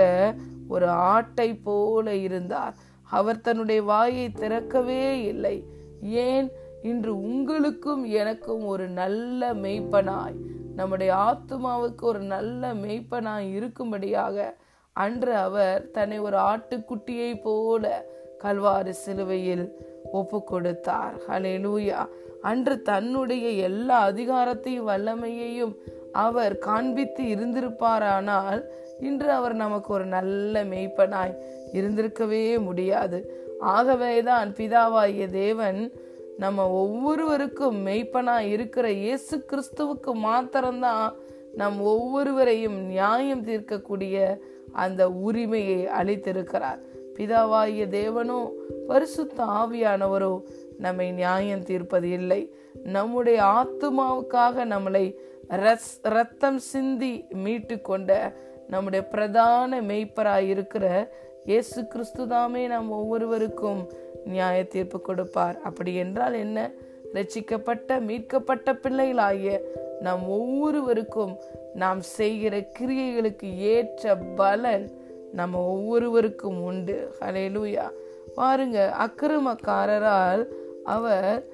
[0.67, 2.75] ஒரு ஆட்டை போல இருந்தார்.
[3.03, 5.65] அவர் தன்னுடைய வாயை திறக்கவே இல்லை.
[6.01, 6.51] ஏன்?
[6.83, 10.35] இன்று உங்களுக்கும் எனக்கும் ஒரு நல்ல மெய்ப்பனாய்.
[10.75, 14.53] நம்முடைய ஆத்மாவுக்கு ஒரு நல்ல மெய்ப்பனாய் இருக்கும்படியாக
[14.93, 18.05] அன்று அவர் தன்னை ஒரு ஆட்டுக்குட்டியை போல
[18.39, 19.73] கல்வாறு சிலுவையில்
[20.11, 22.07] ஒப்பு கொடுத்தார் ஹலே லூயா
[22.41, 25.75] அன்று தன்னுடைய எல்லா அதிகாரத்தையும் வல்லமையையும்
[26.11, 28.65] அவர் காண்பித்து இருந்திருப்பாரானால்
[28.99, 31.35] இன்று அவர் நமக்கு ஒரு நல்ல மெய்ப்பனாய்
[31.73, 33.49] இருந்திருக்கவே முடியாது.
[33.59, 35.93] ஆகவேதான் பிதாவாகிய தேவன்
[36.37, 41.15] நம்ம ஒவ்வொருவருக்கும் மெய்ப்பனாய் இருக்கிற இயேசு கிறிஸ்துவுக்கு மாத்திரம்தான்
[41.53, 46.79] நம் ஒவ்வொருவரையும் நியாயம் தீர்க்கக்கூடிய அந்த உரிமையை அளித்திருக்கிறார்.
[47.17, 48.49] பிதாவாகிய தேவனோ
[48.87, 50.41] பரிசுத்த ஆவியானவரோ
[50.79, 55.15] நம்மை நியாயம் தீர்ப்பது இல்லை நம்முடைய ஆத்துமாவுக்காக நம்மளை
[55.47, 58.33] ரத்தம் சிந்தி மீட்டு கொண்ட
[58.67, 61.13] நம்முடைய பிரதான மெய்ப்பராய் இருக்கிற
[61.45, 63.89] இயேசு கிறிஸ்து தாமே நாம் ஒவ்வொருவருக்கும்
[64.25, 65.61] நியாய தீர்ப்பு கொடுப்பார்.
[65.61, 66.71] அப்படி என்றால் என்ன?
[67.13, 69.61] ரட்சிக்கப்பட்ட மீட்கப்பட்ட பிள்ளைகளாகிய
[70.01, 71.37] நாம் ஒவ்வொருவருக்கும்
[71.73, 74.91] நாம் செய்கிற கிரியைகளுக்கு ஏற்ற பலன்
[75.33, 77.15] நம்ம ஒவ்வொருவருக்கும் உண்டு.
[77.19, 77.89] ஹலேலூயா
[78.35, 80.45] பாருங்க அக்கிரமக்காரரால்
[80.83, 81.45] அவர்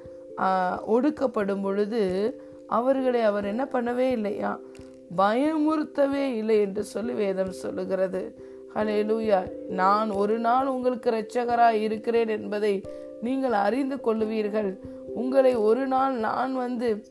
[0.87, 2.03] ஒடுக்கப்படும் பொழுது
[2.67, 4.59] அவர்களை அவர் என்ன பண்ணவே இல்லையா?
[5.17, 8.39] பயமுறுத்தவே இல்லை என்று சொல்லி வேதம் சொல்லுகிறது.
[8.75, 12.83] ஹலேலூயா நான் ஒரு நாள் உங்களுக்கு இரட்சகராய் இருக்கிறேன் என்பதை
[13.21, 14.79] நீங்கள் அறிந்து கொள்ளுவீர்கள்
[15.13, 17.05] உங்களை ஒரு நாள் நான் வந்து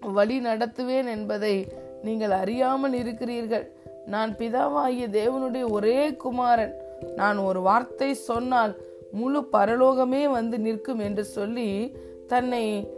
[0.00, 1.68] வழி நடத்துவேன் என்பதை
[2.02, 3.72] நீங்கள் அறியாமல் இருக்கிறீர்கள்.
[4.06, 6.74] நான் பிதாவாகிய தேவனுடைய ஒரே குமாரன்.
[7.16, 8.80] நான் ஒரு வார்த்தை சொன்னால்
[9.12, 11.96] முழு பரலோகமே வந்து நிற்கும் என்று சொல்லி
[12.28, 12.88] தன்னை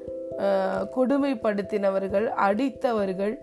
[0.97, 3.35] கொடுமைப்படுத்தினவர்கள் அடித்தவர்கள்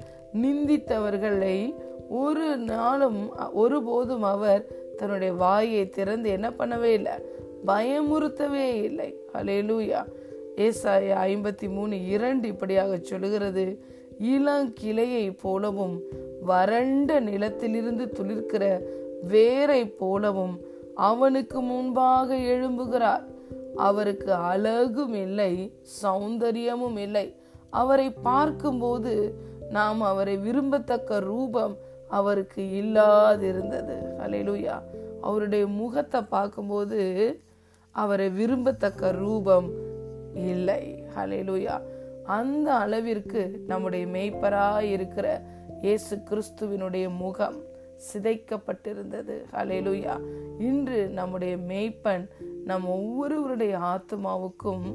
[0.42, 1.76] நிந்தித்தவர்களை
[2.10, 3.20] ஒரு நாளும்
[3.54, 4.66] ஒருபோதும் அவர்
[4.98, 7.14] தன்னுடைய வாயை திறந்து என்ன பண்ணவே இல்லை.
[7.68, 9.16] பயமுறுத்தவே இல்லை.
[9.34, 10.02] அலேலூயா
[10.56, 13.66] ஏசாய ஐம்பத்தி மூணு இரண்டு இப்படியாக சொல்லுகிறது.
[14.20, 16.02] இளங்கிளையை போலவும்
[16.42, 18.80] வறண்ட நிலத்திலிருந்து துளிர்க்கிற
[19.28, 20.60] வேரை போலவும்
[20.96, 23.26] அவனுக்கு முன்பாக எழும்புகிறார்.
[23.76, 27.36] அவருக்கு அழகும் இல்லை சௌந்தரியமும் இல்லை.
[27.70, 29.36] அவரை பார்க்கும்போது
[29.70, 33.98] நாம் அவரை விரும்பத்தக்க ரூபம் அவருக்கு இல்லாதிருந்தது.
[34.26, 34.82] அலையிலுயா
[35.22, 37.02] அவருடைய முகத்தை பார்க்கும்போது
[37.92, 39.70] அவரை விரும்பத்தக்க ரூபம்
[40.36, 41.04] இல்லை.
[41.18, 41.82] ஹலேலுயா
[42.24, 45.42] அந்த அளவிற்கு நம்முடைய மெய்ப்பராய் இருக்கிற
[45.82, 47.56] இயேசு கிறிஸ்துவினுடைய முகம்
[48.14, 49.44] சிதைக்கப்பட்டிருந்தது.
[49.52, 50.20] ஹலேலுயா
[50.60, 52.30] இன்று நம்முடைய மெய்ப்பன்
[52.66, 54.94] நம் ஒவ்வொருவருடைய ஆத்மாவுக்கும்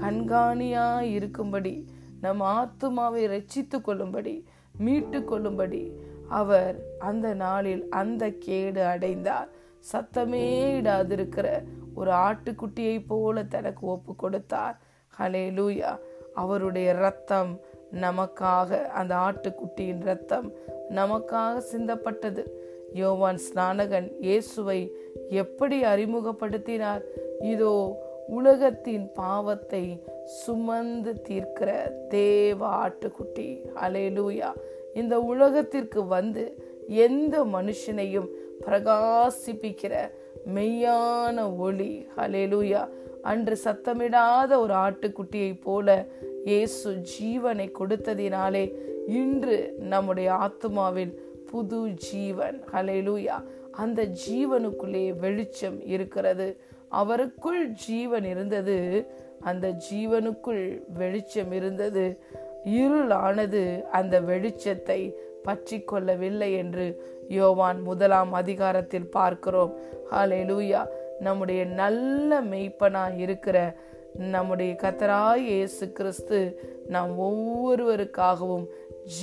[0.00, 1.84] கண்காணியா இருக்கும்படி
[2.20, 4.44] நம் ஆத்மாவை ரட்சித்து கொள்ளும்படி
[4.78, 5.92] மீட்டு கொள்ளும்படி
[6.28, 9.48] அவர் அந்த நாளில் அந்த கேடு அடைந்தார்.
[9.92, 10.44] சத்தமே
[10.80, 11.62] இடாதிருக்கிற
[11.94, 14.80] ஒரு ஆட்டுக்குட்டியை போல தனக்கு ஒப்பு கொடுத்தார்.
[15.18, 15.98] ஹலே லூயா
[16.34, 17.60] அவருடைய ரத்தம்
[17.92, 20.52] நமக்காக அந்த ஆட்டுக்குட்டியின் ரத்தம்
[20.90, 22.44] நமக்காக சிந்தப்பட்டது.
[22.92, 24.96] யோவான் ஸ்நானகன் இயேசுவை
[25.28, 27.02] எப்படி அறிமுகப்படுத்தினார்?
[27.40, 33.58] இதோ உலகத்தின் பாவத்தை சுமந்து தீர்க்கிற தேவ ஆட்டுக்குட்டி.
[33.74, 34.54] அலேலூயா
[34.94, 38.28] இந்த உலகத்திற்கு வந்து எந்த மனுஷனையும்
[38.66, 40.10] பிரகாசிப்பிக்கிற
[40.54, 42.06] மெய்யான ஒளி.
[42.16, 42.88] அலேலூயா
[43.22, 46.06] அன்று சத்தமிடாத ஒரு ஆட்டுக்குட்டியை போல
[46.44, 48.74] இயேசு ஜீவனை கொடுத்ததினாலே
[49.06, 51.14] இன்று நம்முடைய ஆத்மாவில்
[51.50, 52.62] புது ஜீவன்.
[52.72, 56.60] ஹலெலூயா அந்த ஜீவனுக்குள்ளே வெளிச்சம் இருக்கிறது.
[56.90, 59.06] அவருக்குள் ஜீவன் இருந்தது.
[59.40, 62.18] அந்த ஜீவனுக்குள் வெளிச்சம் இருந்தது.
[62.64, 69.74] இருளானது அந்த வெளிச்சத்தை பற்றி கொள்ளவில்லை என்று யோவான் முதலாம் அதிகாரத்தில் பார்க்கிறோம்.
[70.10, 70.86] ஹாலே லூயா
[71.20, 73.76] நம்முடைய நல்ல மெய்ப்பனாக இருக்கிற
[74.14, 78.66] நம்முடைய கத்தராய் இயேசு கிறிஸ்து நாம் ஒவ்வொருவருக்காகவும்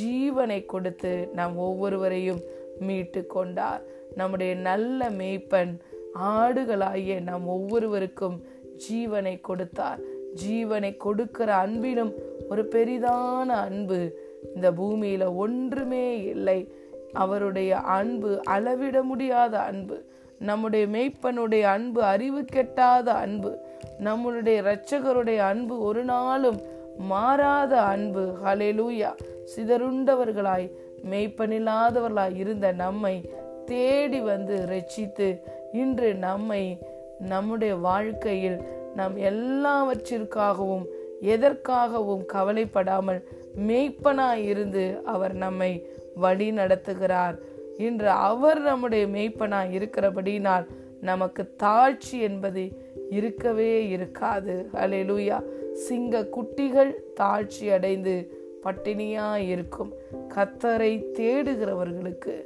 [0.01, 2.39] ஜீவனை கொடுத்து நாம் ஒவ்வொருவரையும்
[2.79, 3.81] மீட்டு கொண்டார்.
[4.15, 5.79] நம்முடைய நல்ல மேய்ப்பன்
[6.21, 8.43] ஆடுகளாகிய நாம் ஒவ்வொருவருக்கும்
[8.89, 9.99] ஜீவனை கொடுத்தார்.
[10.47, 12.13] ஜீவனை கொடுக்கிற அன்பிலும்
[12.49, 14.19] ஒரு பெரிதான அன்பு
[14.55, 16.73] இந்த பூமியில ஒன்றுமே இல்லை.
[17.13, 20.05] அவருடைய அன்பு அளவிட முடியாத அன்பு.
[20.39, 23.57] நம்முடைய மெய்ப்பனுடைய அன்பு அறிவு கெட்டாத அன்பு
[24.03, 26.59] நம்மளுடைய இரட்சகருடைய அன்பு ஒரு நாளும்
[26.97, 28.37] மாறாத அன்பு.
[28.45, 29.15] ஹலெலூயா
[29.55, 30.71] சிதறுண்டவர்களாய்
[31.09, 33.31] மெய்ப்பனில்லாதவர்களாய் இருந்த நம்மை
[33.65, 35.41] தேடி வந்து ரட்சித்து
[35.73, 36.79] இன்று நம்மை
[37.19, 38.61] நம்முடைய வாழ்க்கையில்
[38.95, 40.85] நாம் எல்லாவற்றிற்காகவும்
[41.21, 43.27] எதற்காகவும் கவலைப்படாமல்
[43.67, 47.37] மெய்ப்பனாய் இருந்து அவர் நம்மை வழி நடத்துகிறார்
[47.77, 50.65] இன்று அவர் நம்முடைய மெய்ப்பனாய் இருக்கிறபடினால்
[51.01, 52.63] நமக்கு தாழ்ச்சி என்பது
[53.09, 54.69] இருக்கவே இருக்காது.
[54.73, 55.41] அலையலூயா
[55.73, 58.31] சிங்க குட்டிகள் தாழ்ச்சி அடைந்து
[58.63, 59.93] பட்டினியா இருக்கும்.
[60.35, 62.41] கத்தரை தேடுகிறவர்களுக்கு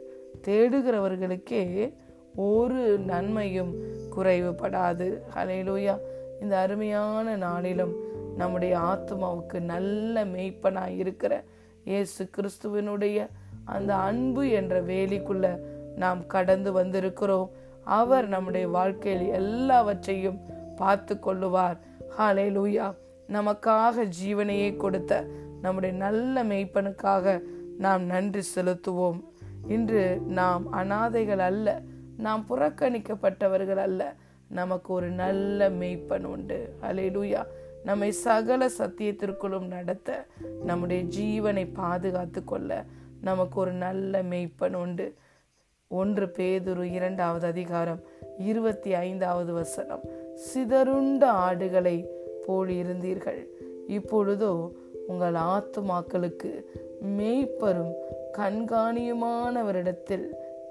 [0.47, 1.93] தேடுகிறவர்களுக்கே
[2.35, 3.75] ஒரு நன்மையும்
[4.17, 5.17] குறைவுபடாது.
[5.35, 5.97] அலையலூயா
[6.41, 7.95] இந்த அருமையான நாளிலும்
[8.37, 11.43] நம்முடைய ஆத்மாவுக்கு நல்ல மெய்ப்பனாய் இருக்கிற
[11.85, 13.27] இயேசு கிறிஸ்துவனுடைய
[13.63, 15.59] அந்த அன்பு என்ற வேலிக்குள்ள
[15.95, 17.49] நாம் கடந்து வந்திருக்கிறோம்.
[17.83, 20.39] அவர் நம்முடைய வாழ்க்கையில் எல்லாவற்றையும்
[20.75, 21.77] பார்த்து கொள்ளுவார்.
[22.17, 22.95] ஹாலே லூயா
[23.27, 25.25] நமக்காக ஜீவனையே கொடுத்த
[25.61, 27.41] நம்முடைய நல்ல மெய்ப்பனுக்காக
[27.77, 29.23] நாம் நன்றி செலுத்துவோம்.
[29.67, 31.81] இன்று நாம் அனாதைகள் அல்ல
[32.17, 34.13] நாம் புறக்கணிக்கப்பட்டவர்கள் அல்ல
[34.47, 36.75] நமக்கு ஒரு நல்ல மெய்ப்பன் உண்டு.
[36.81, 37.45] அலையிலுயா
[37.83, 40.25] நம்மை சகல சத்தியத்திற்குள்ளும் நடத்த
[40.63, 42.85] நம்முடைய ஜீவனை பாதுகாத்து கொள்ள
[43.21, 45.13] நமக்கு ஒரு நல்ல மெய்ப்பன் உண்டு.
[45.87, 47.99] ஒன்று பேதுரு இரண்டாவது அதிகாரம்
[48.37, 50.01] இருபத்தி ஐந்தாவது வசனம்.
[50.35, 52.09] சிதறுண்ட ஆடுகளை
[52.45, 53.45] போல் இருந்தீர்கள்.
[53.87, 54.71] இப்பொழுதோ
[55.07, 56.63] உங்கள் ஆத்துமாக்களுக்கு
[57.17, 57.93] மெய்ப்பரும்
[58.37, 60.27] கண்காணியுமானவரிடத்தில்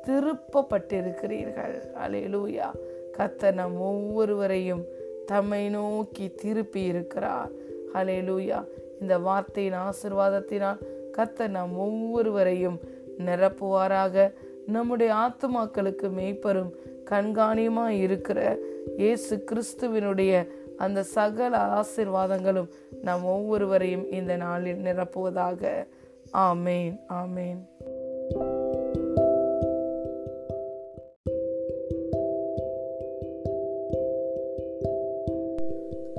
[0.06, 1.76] திருப்பப்பட்டிருக்கிறீர்கள்.
[2.06, 2.70] அலையலூயா
[3.18, 4.84] கத்த நம் ஒவ்வொருவரையும்
[5.26, 7.50] தம்மை நோக்கி திருப்பி இருக்கிறார்
[7.94, 8.64] அலையலூயா
[9.00, 10.78] இந்த வார்த்தையின் ஆசிர்வாதத்தினால்
[11.16, 12.80] கத்த நம் ஒவ்வொருவரையும்
[13.18, 14.32] நிரப்புவாராக.
[14.66, 16.70] நம்முடைய ஆத்துமாக்களுக்கு மெய்ப்பரும்
[17.10, 18.58] கண்காணியமா இருக்கிற
[18.96, 20.46] இயேசு கிறிஸ்துவினுடைய
[20.76, 22.68] அந்த சகல ஆசிர்வாதங்களும்
[23.02, 25.86] நம் ஒவ்வொருவரையும் இந்த நாளில் நிரப்புவதாக.
[26.32, 27.60] ஆமேன் ஆமேன்.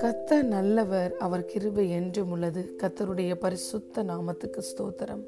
[0.02, 2.76] கத்த நல்லவர் அவர் கிருபை என்றும் உள்ளது.
[2.78, 5.24] கத்தருடைய பரிசுத்த நாமத்துக்கு ஸ்தோத்திரம்.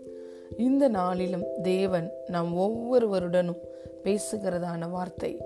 [0.58, 3.60] இந்த நாளிலும் தேவன் நாம் ஒவ்வொருவருடனும்
[4.04, 5.38] பேசுகிறதான வார்த்தை.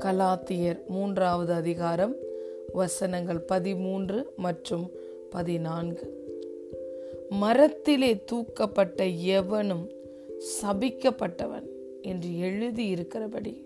[0.00, 2.14] கலாத்தியர் மூன்றாவது அதிகாரம்
[2.72, 4.90] வசனங்கள் பதிமூன்று மற்றும்
[5.30, 6.32] பதினான்கு.
[7.30, 9.90] மரத்திலே தூக்கப்பட்ட எவனும்
[10.62, 11.66] சபிக்கப்பட்டவன்
[12.02, 13.64] என்று எழுதியிருக்கிறபடி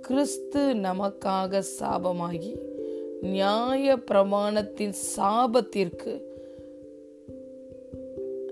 [0.00, 2.56] கிறிஸ்து நமக்காக சாபமாகி
[3.22, 6.22] நியாய பிரமாணத்தின் சாபத்திற்கு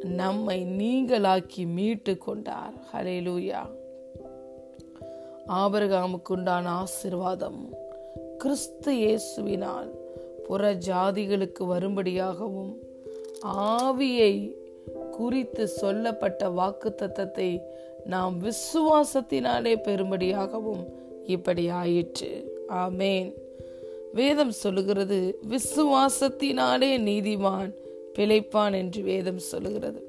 [0.01, 2.73] நம்மை நீங்களாக்கி மீட்டு கொண்டார்.
[2.93, 3.63] ஹலேலூயா
[5.49, 7.61] ஆபரகாமுக்குண்டான ஆசிர்வாதம்
[8.39, 9.91] கிறிஸ்து இயேசுவினால்
[10.43, 12.73] புற ஜாதிகளுக்கு வரும்படியாகவும்
[13.47, 14.55] ஆவியை
[15.11, 17.63] குறித்து சொல்லப்பட்ட வாக்கு தத்தத்தை
[18.05, 20.85] நாம் விசுவாசத்தினாலே பெறும்படியாகவும்
[21.25, 22.31] இப்படி ஆயிற்று.
[22.69, 23.33] ஆமேன்.
[24.15, 27.71] வேதம் சொல்லுகிறது விசுவாசத்தினாலே நீதிமான்
[28.19, 30.01] பிழைப்பான் என்று வேதம் சொல்லுகிறது.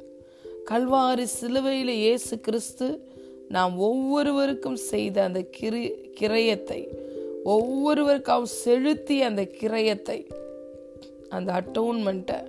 [0.71, 3.01] கல்வாரி சிலுவையில் இயேசு கிறிஸ்து
[3.49, 6.87] நாம் ஒவ்வொருவருக்கும் செய்த அந்த கிரி கிரயத்தை
[7.43, 10.27] ஒவ்வொருவருக்கும் செலுத்தி அந்த கிரயத்தை
[11.29, 12.39] அந்த அட்டோன்மெண்ட்டை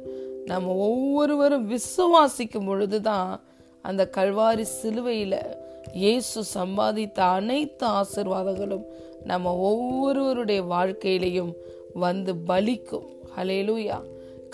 [0.45, 3.41] நம்ம ஒவ்வொருவரும் விசுவாசிக்கும் பொழுதுதான்
[3.83, 5.41] அந்த கல்வாரி சிலுவையில்
[5.93, 8.85] இயேசு சம்பாதித்த அனைத்து ஆசிர்வாதங்களும்
[9.25, 11.53] நம்ம ஒவ்வொருவருடைய வாழ்க்கையிலையும்
[11.95, 13.07] வந்து பலிக்கும்.
[13.37, 13.99] ஹலேலூயா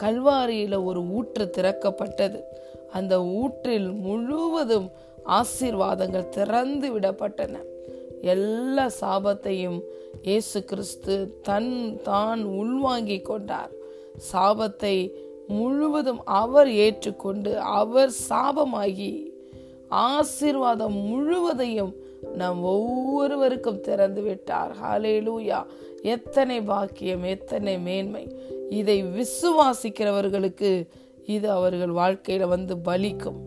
[0.02, 2.40] கல்வாரியில் ஒரு ஊற்று திறக்கப்பட்டது.
[2.90, 4.90] அந்த ஊற்றில் முழுவதும்
[5.26, 7.56] ஆசீர்வாதங்கள் திறந்து விடப்பட்டன.
[8.20, 9.80] எல்லா சாபத்தையும்
[10.22, 13.70] இயேசு கிறிஸ்து தன் தான் உள்வாங்கி கொண்டார்.
[14.32, 15.12] சாபத்தை
[15.48, 19.12] முழுவதும் அவர் ஏற்றுக்கொண்டு அவர் சாபமாகி
[19.88, 24.72] ஆசீர்வாதம் முழுவதையும் நம் ஒவ்வொருவருக்கும் திறந்து விட்டார்.
[24.82, 25.66] ஹாலேலூயா
[26.02, 28.36] எத்தனை பாக்கியம் எத்தனை மேன்மை.
[28.68, 30.88] இதை விசுவாசிக்கிறவர்களுக்கு
[31.26, 33.38] இது அவர்கள் வாழ்க்கையில வந்து பலிக்கும்.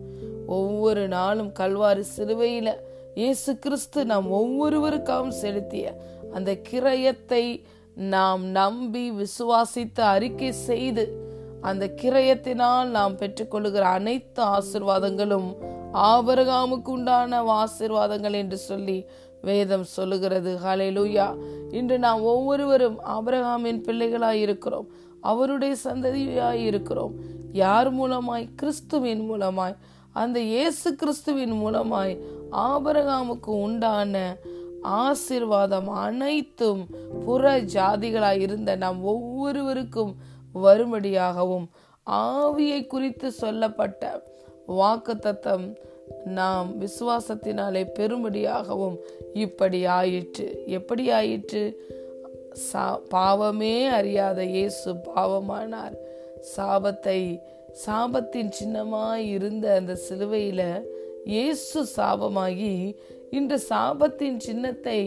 [0.46, 2.70] ஒவ்வொரு நாளும் கல்வாறு சிலுவையில
[3.14, 5.98] இயேசு கிறிஸ்து நாம் ஒவ்வொருவருக்காகவும் செலுத்திய
[6.32, 7.62] அந்த கிரயத்தை
[7.94, 11.20] நாம் நம்பி விசுவாசித்து அறிக்கை செய்து
[11.60, 15.48] அந்த கிரயத்தினால் நாம் பெற்றுக்கொள்ளுகிற அனைத்து ஆசிர்வாதங்களும்
[15.92, 19.04] ஆபரகாமுக்கு உண்டான ஆசிர்வாதங்கள் என்று சொல்லி
[19.42, 20.58] வேதம் சொல்லுகிறது.
[20.64, 21.36] ஹலெலுயா
[21.70, 24.86] இன்று நாம் ஒவ்வொருவரும் ஆபரகாமின் பிள்ளைகளாய் இருக்கிறோம்.
[25.20, 27.14] அவருடைய சந்ததியாய் இருக்கிறோம்.
[27.52, 28.48] யார் மூலமாய்?
[28.56, 29.76] கிறிஸ்துவின் மூலமாய்.
[30.12, 32.18] அந்த இயேசு கிறிஸ்துவின் மூலமாய்
[32.52, 34.36] ஆபரகாமுக்கு உண்டான
[34.84, 36.86] ஆசிர்வாதம் அனைத்தும்
[37.24, 40.14] புற ஜாதிகளாய் இருந்த நாம் ஒவ்வொருவருக்கும்
[40.54, 41.66] வரும்படியாகவும்
[42.10, 44.22] ஆவியை குறித்து சொல்லப்பட்ட
[44.80, 45.66] வாக்குத்தத்தம்
[46.24, 48.96] நாம் விசுவாசத்தினாலே பெரும்படியாகவும்
[49.32, 50.46] இப்படி ஆயிற்று.
[50.66, 51.64] எப்படி ஆயிற்று?
[52.52, 55.96] சா பாவமே அறியாத இயேசு பாவமானார்.
[56.56, 57.20] சாபத்தை
[57.86, 60.62] சாபத்தின் சின்னமாய் இருந்த அந்த சிலுவையில
[61.24, 62.96] இயேசு சாபமாகி
[63.30, 65.00] இன்று சாபத்தின் சின்னத்தை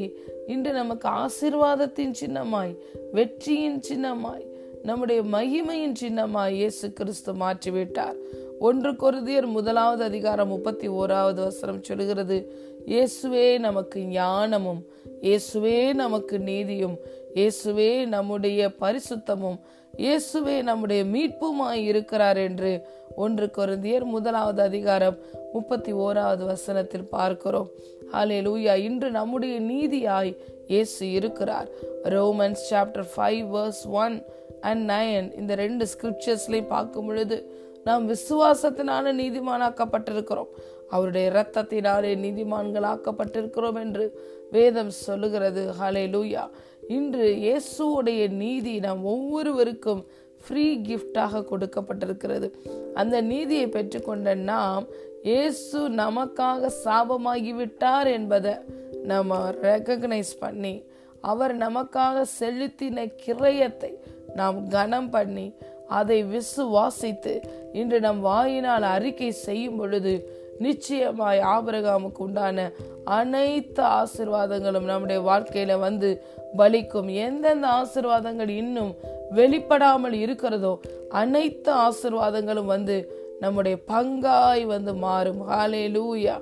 [0.47, 2.73] இன்று நமக்கு ஆசிர்வாதத்தின் சின்னமாய்
[3.11, 4.45] வெற்றியின் சின்னமாய்
[4.83, 8.17] நம்முடைய மகிமையின் சின்னமாய் இயேசு கிறிஸ்து மாற்றிவிட்டார்.
[8.59, 12.49] ஒன்று கொருதியர் முதலாவது அதிகாரம் முப்பத்தி ஓராவது வசனம் சொல்கிறது
[12.85, 14.85] இயேசுவே நமக்கு ஞானமும்
[15.21, 16.97] இயேசுவே நமக்கு நீதியும்
[17.35, 19.59] இயேசுவே நம்முடைய பரிசுத்தமும்
[19.97, 25.17] இயேசுவே நம்முடைய மீட்புமாய் இருக்கிறார் என்று ஒன்று குருந்தியர் முதலாவது அதிகாரம்
[25.53, 27.69] முப்பத்தி ஓராவது வசனத்தில் பார்க்கிறோம்.
[28.11, 30.37] ஹாலே லூயா இன்று நம்முடைய நீதியாய்
[30.67, 31.69] இயேசு இருக்கிறார்.
[32.03, 34.23] Romans chapter five verse one
[34.61, 37.51] and nine இந்த ரெண்டு ஸ்கிரிப்சர்ஸ்லையும் பார்க்கும் பொழுது
[37.85, 40.51] நாம் விசுவாசத்தினால நீதிமானாக்கப்பட்டிருக்கிறோம்.
[40.89, 44.05] அவருடைய இரத்தத்தினாலே நீதிமான்களாக்கப்பட்டிருக்கிறோம் என்று
[44.51, 45.63] வேதம் சொல்லுகிறது.
[45.79, 46.43] ஹலே லூயா
[46.87, 50.01] இன்று இயேசுடைய நீதி நாம் ஒவ்வொருவருக்கும்
[50.45, 52.49] ஃப்ரீ கிஃப்டாக கொடுக்கப்பட்டிருக்கிறது.
[52.93, 54.85] அந்த நீதியை பெற்றுக்கொண்ட நாம்
[55.23, 58.55] இயேசு நமக்காக சாபமாகிவிட்டார் என்பதை
[59.03, 60.75] நம்ம ரெக்கக்னைஸ் பண்ணி
[61.21, 63.93] அவர் நமக்காக செலுத்தின கிரயத்தை
[64.35, 65.47] நாம் கனம் பண்ணி
[65.87, 67.33] அதை விசுவாசித்து
[67.73, 72.71] இன்று நம் வாயினால் அறிக்கை செய்யும் பொழுது நிச்சயமாய் ஆபரகாமுக்கு உண்டான
[73.03, 76.23] அனைத்து ஆசிர்வாதங்களும் நம்முடைய வாழ்க்கையில வந்து
[76.57, 77.09] பலிக்கும்.
[77.13, 78.95] எந்தெந்த ஆசிர்வாதங்கள் இன்னும்
[79.35, 85.41] வெளிப்படாமல் இருக்கிறதோ அனைத்து ஆசிர்வாதங்களும் வந்து நம்முடைய பங்காய் வந்து மாறும்.
[85.49, 86.41] ஹாலே லூயா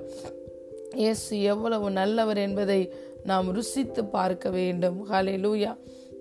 [0.94, 2.92] இயேசு எவ்வளவு நல்லவர் என்பதை
[3.24, 5.06] நாம் ருசித்து பார்க்க வேண்டும்.
[5.10, 5.76] ஹாலே லூயா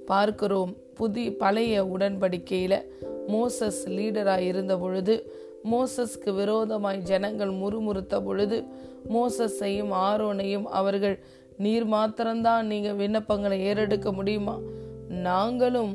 [0.06, 2.82] பார்க்கிறோம் புதிய பழைய உடன்படிக்கையில.
[3.32, 5.16] மோசஸ் லீடராக இருந்த பொழுது
[5.72, 8.58] மோசஸ்க்கு விரோதமாய் ஜனங்கள் முறுமுறுத்த பொழுது
[9.14, 11.16] மோசஸையும் ஆரோனையும் அவர்கள்
[11.58, 14.56] நீர் மாத்திரம்தான் நீங்கள் விண்ணப்பங்களை ஏறெடுக்க முடியுமா?
[15.10, 15.94] நாங்களும்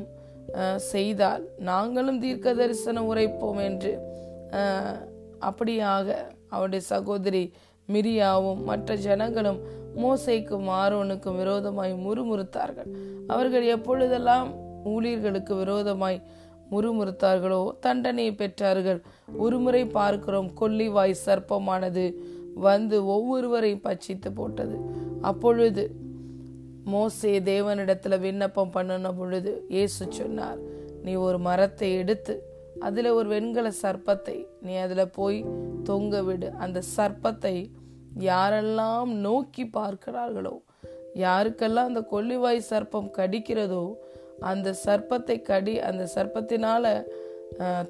[0.91, 3.91] செய்தால் நாங்களும் தீர்க்க தரிசனம் உரைப்போம் என்று
[5.49, 6.07] அப்படியாக
[6.49, 7.43] அவருடைய சகோதரி
[7.89, 9.59] மிரியாவும் மற்ற ஜனங்களும்
[9.95, 12.89] மோசைக்கும் ஆரோனுக்கும் விரோதமாய் முறுமுறுத்தார்கள்.
[13.27, 14.49] அவர்கள் எப்பொழுதெல்லாம்
[14.83, 16.19] ஊழியர்களுக்கு விரோதமாய்
[16.71, 17.79] முறுமுறுத்தார்களோ?
[17.79, 18.99] தண்டனையை பெற்றார்கள்.
[19.37, 22.03] ஒருமுறை பார்க்கிறோம் கொல்லிவாய் சர்ப்பமானது
[22.55, 24.77] வந்து ஒவ்வொருவரையும் பச்சித்து போட்டது.
[25.21, 25.83] அப்பொழுது
[26.83, 30.59] மோசே தேவனிடத்துல விண்ணப்பம் பண்ணின பொழுது இயேசு சொன்னார்
[31.03, 32.33] நீ ஒரு மரத்தை எடுத்து
[32.79, 35.45] அதுல ஒரு வெண்கல சர்ப்பத்தை நீ அதுல போய்
[35.83, 36.51] தொங்க விடு.
[36.51, 37.71] அந்த சர்ப்பத்தை
[38.19, 40.55] யாரெல்லாம் நோக்கி பார்க்கிறார்களோ
[41.15, 43.83] யாருக்கெல்லாம் அந்த கொல்லிவாய் சர்ப்பம் கடிக்கிறதோ
[44.39, 47.05] அந்த சர்ப்பத்தை கடி அந்த சர்ப்பத்தினால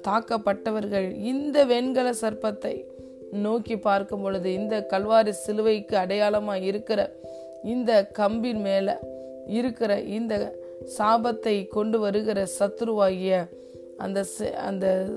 [0.00, 2.86] தாக்கப்பட்டவர்கள் இந்த வெண்கல சர்ப்பத்தை
[3.30, 7.14] நோக்கி பார்க்கும் பொழுது இந்த கல்வாரி சிலுவைக்கு அடையாளமாக இருக்கிற
[7.64, 8.92] இந்த கம்பின் மேலே
[9.46, 10.56] இருக்கிற இந்த
[10.98, 13.48] சாபத்தை கொண்டு வருகிற சத்ருவாகிய
[13.98, 14.24] அந்த
[14.56, 15.08] அந்த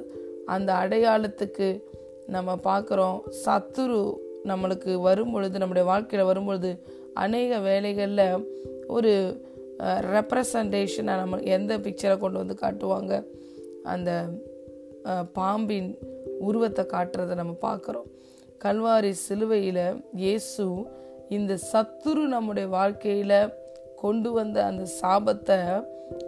[0.45, 1.83] அந்த அடையாளத்துக்கு
[2.27, 3.21] நம்ம பார்க்குறோம்.
[3.45, 8.45] சத்துரு நம்மளுக்கு வரும் பொழுது நம்முடைய வாழ்க்கையில் வரும் பொழுது அநேக வேலைகளில்
[8.87, 9.39] ஒரு
[9.81, 13.13] ரெப்ரசன்டேஷனை நம்ம எந்த பிக்சரை கொண்டு வந்து காட்டுவாங்க?
[13.83, 14.11] அந்த
[15.33, 15.89] பாம்பின்
[16.39, 18.07] உருவத்தை காட்டுறதை நம்ம பார்க்குறோம்.
[18.65, 20.65] கல்வாரி சிலுவையில் இயேசு
[21.29, 23.53] இந்த சத்துரு நம்முடைய வாழ்க்கையில்
[23.95, 25.59] கொண்டு வந்த அந்த சாபத்தை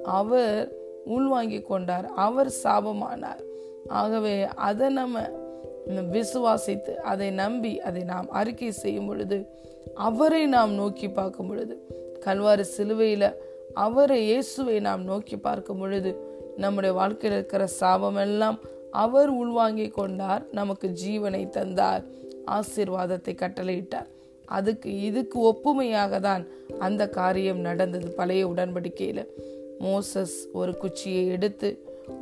[0.04, 0.72] அவர்
[1.06, 2.06] உள்வாங்கி கொண்டார்.
[2.26, 3.44] அவர் சாபமானார்.
[3.88, 4.36] ஆகவே
[4.68, 5.22] அதை நம்ம
[6.16, 9.38] விசுவாசித்து அதை நம்பி அதை நாம் அறிக்கை செய்யும் பொழுது
[9.94, 11.76] அவரை நாம் நோக்கி பார்க்கும் பொழுது
[12.26, 13.30] கல்வாறு சிலுவையில்
[13.86, 16.12] அவரை இயேசுவை நாம் நோக்கி பார்க்கும் பொழுது
[16.64, 18.58] நம்முடைய வாழ்க்கையில் இருக்கிற சாபம் எல்லாம்
[19.04, 22.04] அவர் உள்வாங்கி கொண்டார் நமக்கு ஜீவனை தந்தார்
[22.58, 24.10] ஆசீர்வாதத்தை கட்டளையிட்டார்.
[24.58, 26.44] அதுக்கு இதுக்கு ஒப்புமையாக தான்
[26.86, 29.24] அந்த காரியம் நடந்தது பழைய உடன்படிக்கையில்.
[29.86, 31.70] மோசஸ் ஒரு குச்சியை எடுத்து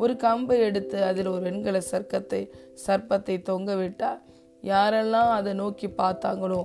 [0.03, 2.41] ஒரு கம்பை எடுத்து அதில் ஒரு வெண்கல சர்க்கத்தை
[2.85, 4.19] சர்ப்பத்தை தொங்க விட்டார்.
[4.63, 6.61] யாரெல்லாம் அதை நோக்கி பார்த்தாங்களோ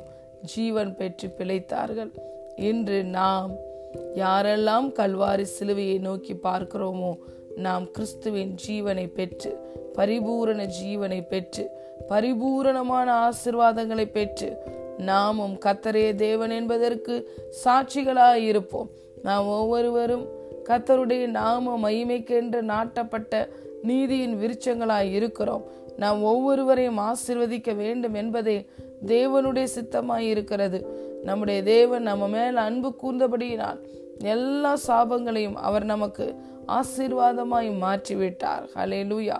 [0.53, 2.13] ஜீவன் பெற்று பிழைத்தார்கள்.
[2.59, 3.51] இன்று நாம்
[4.15, 7.19] யாரெல்லாம் கல்வாரி சிலுவையை நோக்கி பார்க்கிறோமோ
[7.57, 9.51] நாம் கிறிஸ்துவின் ஜீவனை பெற்று
[9.93, 11.71] பரிபூரண ஜீவனை பெற்று
[12.09, 14.57] பரிபூரணமான ஆசிர்வாதங்களை பெற்று
[14.97, 17.15] நாமும் கத்தரே தேவன் என்பதற்கு
[17.65, 18.91] சாட்சிகளாய் இருப்போம்.
[19.23, 20.27] நாம் ஒவ்வொருவரும்
[20.65, 23.49] கத்தருடைய நாம மகிமைக்கென்று நாட்டப்பட்ட
[23.83, 25.65] நீதியின் விருச்சங்களாய் இருக்கிறோம்.
[25.97, 28.67] நாம் ஒவ்வொருவரையும் ஆசிர்வதிக்க வேண்டும் என்பதே
[29.07, 31.07] தேவனுடைய சித்தமாய் இருக்கிறது.
[31.23, 33.79] நம்முடைய தேவன் நம்ம மேல் அன்பு கூர்ந்தபடியினால்
[34.19, 36.35] எல்லா சாபங்களையும் அவர் நமக்கு
[36.67, 38.65] ஆசீர்வாதமாய் மாற்றிவிட்டார்.
[38.77, 39.37] லூயா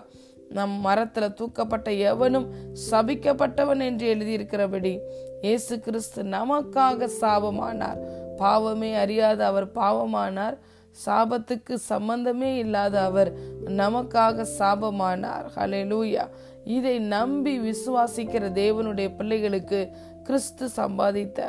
[0.49, 2.47] நம் மரத்துல தூக்கப்பட்ட எவனும்
[2.91, 4.99] சபிக்கப்பட்டவன் என்று எழுதியிருக்கிறபடி
[5.41, 7.99] இயேசு கிறிஸ்து நமக்காக சாபமானார்.
[8.37, 10.57] பாவமே அறியாத அவர் பாவமானார்.
[11.05, 13.33] சாபத்துக்கு சம்பந்தமே இல்லாத அவர்
[13.65, 15.45] நமக்காக சாபமானார்.
[15.55, 16.27] ஹலே லூயா
[16.63, 19.89] இதை நம்பி விசுவாசிக்கிற தேவனுடைய பிள்ளைகளுக்கு
[20.29, 21.39] கிறிஸ்து சம்பாதித்த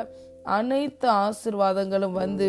[0.53, 2.47] அனைத்து ஆசிர்வாதங்களும் வந்து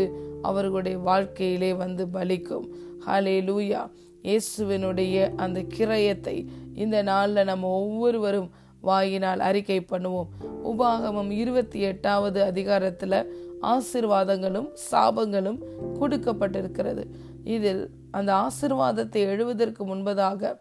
[0.48, 2.66] அவர்களுடைய வாழ்க்கையிலே வந்து பலிக்கும்.
[3.06, 3.82] ஹலே லூயா
[4.28, 6.36] இயேசுவினுடைய அந்த கிரயத்தை
[6.82, 8.48] இந்த நாளில் நம்ம ஒவ்வொருவரும்
[8.88, 10.30] வாயினால் அறிக்கை பண்ணுவோம்.
[10.70, 13.18] உபாகமம் இருபத்தி எட்டாவது அதிகாரத்தில்
[13.74, 15.60] ஆசிர்வாதங்களும் சாபங்களும்
[16.00, 17.04] கொடுக்கப்பட்டிருக்கிறது.
[17.56, 17.82] இதில்
[18.18, 20.58] அந்த ஆசிர்வாதத்தை எழுவதற்கு முன்பதாக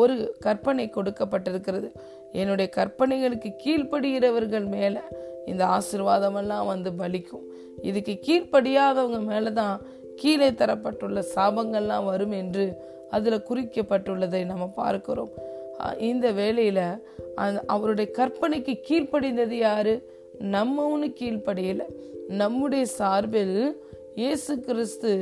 [0.00, 1.88] ஒரு கற்பனை கொடுக்கப்பட்டிருக்கிறது.
[2.32, 5.00] என்னுடைய கற்பனைகளுக்கு கீழ்ப்படுகிறவர்கள் மேலே
[5.46, 7.46] இந்த ஆசிர்வாதமெல்லாம் வந்து பலிக்கும்.
[7.82, 9.80] இதுக்கு கீழ்ப்படியாதவங்க மேலே தான்
[10.16, 12.76] கீழே தரப்பட்டுள்ள சாபங்கள்லாம் வரும் என்று
[13.10, 15.30] அதில் குறிக்கப்பட்டுள்ளதை நம்ம பார்க்கிறோம்.
[15.98, 20.10] இந்த வேளையில் அந்த அவருடைய கற்பனைக்கு கீழ்ப்படிந்தது யாரு?
[20.40, 21.86] நம்மவனு கீழ்ப்படியலை.
[22.28, 23.82] நம்முடைய சார்பில்
[24.14, 25.12] இயேசு கிறிஸ்து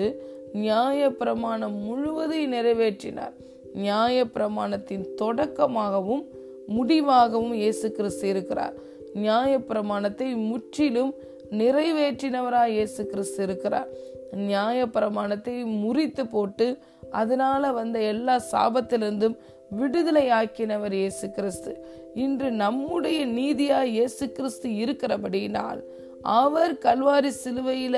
[0.52, 3.32] நியாய பிரமாணம் முழுவதையும் நிறைவேற்றினார்.
[3.74, 6.24] நியாய பிரமாணத்தின் தொடக்கமாகவும்
[6.74, 8.74] முடிவாகவும் இயேசு கிறிஸ்து இருக்கிறார்.
[9.14, 11.14] நியாய பிரமாணத்தை முற்றிலும்
[11.60, 13.88] நிறைவேற்றினவராய் இயேசு கிறிஸ்து இருக்கிறார்.
[14.32, 16.78] நியாய பிரமாணத்தை முறித்து போட்டு
[17.10, 19.36] அதனால வந்த எல்லா சாபத்திலிருந்தும்
[19.70, 21.72] விடுதலை ஆக்கினவர் இயேசு கிறிஸ்து.
[22.14, 25.80] இன்று நம்முடைய நீதியாய் இயேசு கிறிஸ்து இருக்கிறபடியினால்
[26.22, 27.96] அவர் கல்வாரி சிலுவையில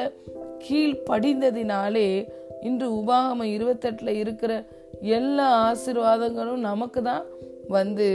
[0.65, 2.09] கீழ் படிந்ததினாலே
[2.63, 4.53] இன்று உபாகம இருபத்தெட்டுல இருக்கிற
[5.19, 7.27] எல்லா ஆசீர்வாதங்களும் நமக்கு தான்
[7.69, 8.09] வந்து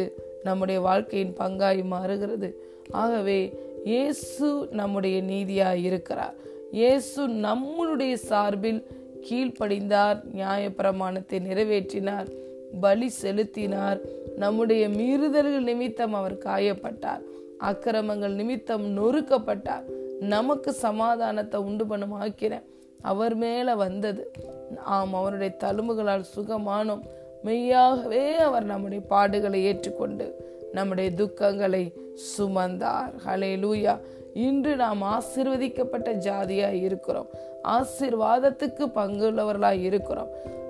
[0.44, 2.50] நம்முடைய வாழ்க்கையின் பங்காய் மாறுகிறது.
[2.92, 3.40] ஆகவே
[3.86, 6.34] இயேசு நம்முடைய நீதியாய் இருக்கிறார்.
[6.72, 8.82] இயேசு நம்மளுடைய சார்பில்
[9.30, 12.30] கீழ்ப்படிந்தார் நியாயப்பிரமாணத்தை நிறைவேற்றினார்
[12.82, 14.00] பலி செலுத்தினார்.
[14.36, 17.24] நம்முடைய மீறுதல்கள் நிமித்தம் அவர் காயப்பட்டார்.
[17.60, 19.86] அக்கிரமங்கள் நிமித்தம் நொறுக்கப்பட்டார்.
[20.20, 22.62] நமக்கு சமாதானத்தை உண்டு பண்ணும் ஆக்கிற
[23.02, 24.32] அவர் மேல வந்தது.
[24.84, 27.04] ஆம் அவருடைய தழும்புகளால் சுகமானோம்.
[27.44, 30.36] மெய்யாகவே அவர் நம்முடைய பாடுகளை ஏற்றுக்கொண்டு
[30.72, 31.94] நம்முடைய துக்கங்களை
[32.38, 33.14] சுமந்தார்.
[33.28, 34.00] ஹலே லூயா
[34.34, 37.28] இன்று நாம் ஆசிர்வதிக்கப்பட்ட ஜாதியாய் இருக்கிறோம்.
[37.64, 40.28] ஆசிர்வாதத்துக்கு பங்குள்ளவர்களாய் இருக்கிறோம்.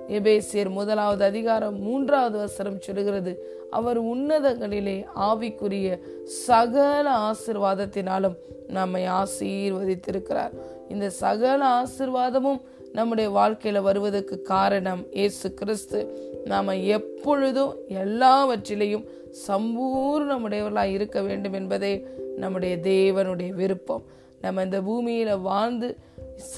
[0.08, 3.32] எபேசியர் முதலாவது அதிகாரம் மூன்றாவது வசனம் சொல்கிறது
[3.70, 8.36] அவர் உன்னதங்களிலே ஆவிக்குரிய சகல ஆசிர்வாதத்தினாலும்
[8.68, 10.52] நம்மை ஆசீர்வதித்திருக்கிறார்.
[10.88, 12.60] இந்த சகல ஆசிர்வாதமும்
[12.92, 16.32] நம்முடைய வாழ்க்கையில வருவதற்கு காரணம் இயேசு கிறிஸ்து.
[16.44, 19.04] நாம் எப்பொழுதும் எல்லாவற்றிலையும்
[19.46, 21.92] சம்பூர்ணமுடையவர்களாக இருக்க வேண்டும் என்பதே
[22.36, 24.04] நம்முடைய தேவனுடைய விருப்பம்.
[24.40, 25.88] நம்ம இந்த பூமியில் வாழ்ந்து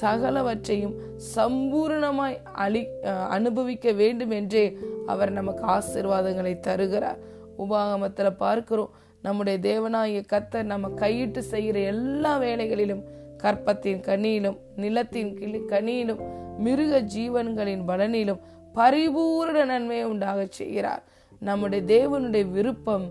[0.01, 0.95] சகலவற்றையும்
[1.35, 2.81] சம்பூர்ணமாய் அழி
[3.29, 4.65] அனுபவிக்க வேண்டும் என்றே
[5.05, 7.19] அவர் நமக்கு ஆசிர்வாதங்களை தருகிறார்.
[7.57, 13.03] உபாகமத்தில் பார்க்கிறோம் நம்முடைய தேவனாகிய கத்தர் நம்ம கையிட்டு செய்கிற எல்லா வேலைகளிலும்
[13.43, 16.21] கற்பத்தின் கனியிலும் நிலத்தின் கிளி கனியிலும்
[16.57, 18.39] மிருக ஜீவன்களின் பலனிலும்
[18.77, 21.03] பரிபூரண நன்மையை உண்டாக செய்கிறார்.
[21.49, 23.05] நம்முடைய தேவனுடைய விருப்பம்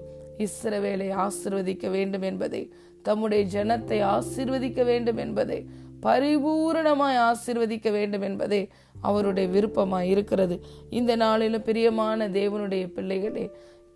[0.45, 2.63] இஸ்ரவேலை ஆசிர்வதிக்க வேண்டும் என்பதை
[3.07, 5.59] தம்முடைய ஜனத்தை ஆசிர்வதிக்க வேண்டும் என்பதை
[6.07, 8.63] பரிபூரணமாய் ஆசிர்வதிக்க வேண்டும் என்பதே
[9.09, 10.57] அவருடைய விருப்பமாய் இருக்கிறது.
[10.99, 13.45] இந்த நாளிலும் பிரியமான தேவனுடைய பிள்ளைகளே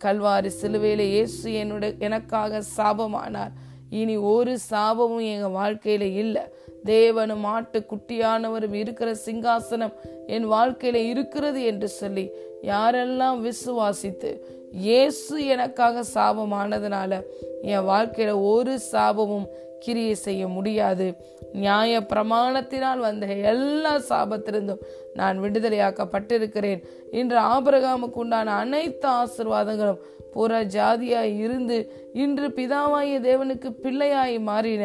[0.03, 3.53] கல்வாரி சிலுவையில இயேசு என்னுடைய எனக்காக சாபமானார்.
[3.99, 6.45] இனி ஒரு சாபமும் எங்கள் வாழ்க்கையில இல்லை.
[6.85, 9.93] தேவனும் ஆட்டு குட்டியானவரும் இருக்கிற சிங்காசனம்
[10.27, 12.25] என் வாழ்க்கையில இருக்கிறது என்று சொல்லி
[12.63, 14.31] யாரெல்லாம் விசுவாசித்து
[14.71, 17.13] இயேசு எனக்காக சாபமானதுனால
[17.61, 19.47] என் வாழ்க்கையில ஒரு சாபமும்
[19.83, 21.07] கிரியை செய்ய முடியாது.
[21.53, 24.83] நியாய பிரமாணத்தினால் வந்த எல்லா சாபத்திலிருந்தும்
[25.19, 26.81] நான் விடுதலையாக்கப்பட்டிருக்கிறேன்.
[27.11, 30.01] இன்று ஆபரகாமுக்கு உண்டான அனைத்து ஆசிர்வாதங்களும்
[30.33, 31.77] புற ஜாதியாய் இருந்து
[32.13, 34.83] இன்று பிதாவாய தேவனுக்கு பிள்ளையாய் மாறின.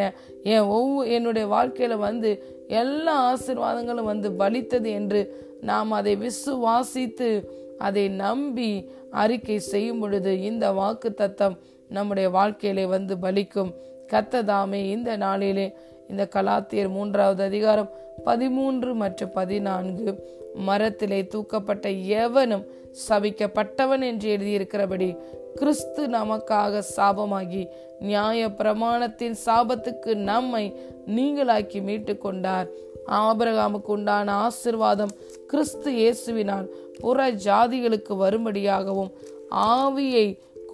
[0.55, 2.31] என் ஒவ்வொரு என்னுடைய வாழ்க்கையில வந்து
[2.81, 5.21] எல்லா ஆசிர்வாதங்களும் வந்து பலித்தது என்று
[5.61, 7.31] நாம் அதை விசுவாசித்து
[7.79, 8.71] அதை நம்பி
[9.23, 11.57] அறிக்கை செய்யும் பொழுது இந்த வாக்கு தத்தம்
[11.89, 13.73] நம்முடைய வாழ்க்கையிலே வந்து பலிக்கும்.
[14.13, 14.81] கத்ததாமே.
[14.97, 15.77] இந்த நாளிலே
[16.09, 17.91] இந்த கலாத்தியர் மூன்றாவது அதிகாரம்
[18.25, 20.11] பதிமூன்று மற்றும் பதினான்கு.
[20.67, 22.67] மரத்திலே தூக்கப்பட்ட எவனும்
[23.09, 25.09] சபிக்கப்பட்டவன் என்று எழுதியிருக்கிறபடி
[25.55, 27.69] கிறிஸ்து நமக்காக சாபமாகி
[28.01, 30.65] நியாய பிரமாணத்தின் சாபத்துக்கு நம்மை
[31.07, 32.69] நீங்களாக்கி மீட்டு கொண்டார்
[33.11, 35.13] ஆபரகாமுக்கு உண்டான ஆசிர்வாதம்
[35.47, 36.67] கிறிஸ்து இயேசுவினால்
[37.01, 39.13] புற ஜாதிகளுக்கு வரும்படியாகவும்
[39.51, 40.27] ஆவியை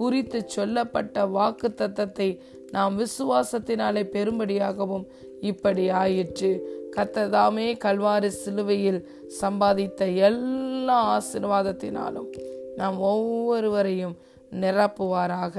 [0.03, 2.29] குறித்து சொல்லப்பட்ட வாக்கு தத்தத்தை
[2.71, 5.07] நாம் விசுவாசத்தினாலே பெரும்படியாகவும்
[5.41, 6.51] இப்படி ஆயிற்று.
[6.97, 9.01] கத்ததாமே கல்வாரி சிலுவையில்
[9.41, 12.31] சம்பாதித்த எல்லா ஆசிர்வாதத்தினாலும்
[12.77, 14.17] நாம் ஒவ்வொருவரையும்
[14.61, 15.57] நிரப்புவாராக.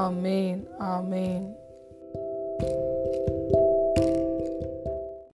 [0.00, 0.62] ஆமேன்
[0.94, 1.46] ஆமேன்.